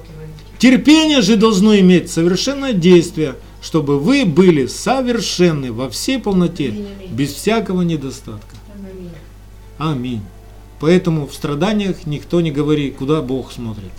Терпение 0.61 1.23
же 1.23 1.37
должно 1.37 1.75
иметь 1.79 2.11
совершенное 2.11 2.75
действие, 2.75 3.35
чтобы 3.63 3.99
вы 3.99 4.27
были 4.27 4.67
совершенны 4.67 5.73
во 5.73 5.89
всей 5.89 6.19
полноте, 6.19 6.69
Аминь, 6.69 6.87
аминь. 6.99 7.13
без 7.15 7.33
всякого 7.33 7.81
недостатка. 7.81 8.57
Аминь. 8.75 9.11
Аминь. 9.79 10.21
Поэтому 10.79 11.27
в 11.27 11.33
страданиях 11.33 12.05
никто 12.05 12.43
не 12.43 12.51
говорит, 12.51 12.97
куда 12.97 13.23
Бог 13.23 13.53
смотрит. 13.53 13.91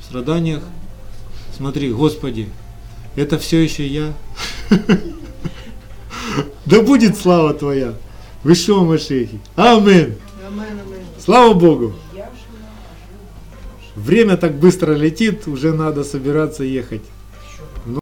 В 0.00 0.04
страданиях 0.04 0.64
смотри, 1.56 1.92
Господи, 1.92 2.48
это 3.14 3.38
все 3.38 3.62
еще 3.62 3.86
я. 3.86 4.12
Да 6.66 6.80
будет 6.80 7.16
слава 7.16 7.54
Твоя. 7.54 7.94
Вы 8.42 8.54
что, 8.56 8.82
Машехи? 8.84 9.38
Амин. 9.54 10.16
Амен, 10.44 10.80
амен. 10.80 11.00
Слава 11.22 11.52
Богу. 11.52 11.92
Время 13.96 14.36
так 14.36 14.58
быстро 14.58 14.92
летит, 14.92 15.46
уже 15.46 15.72
надо 15.72 16.02
собираться 16.02 16.64
ехать. 16.64 17.02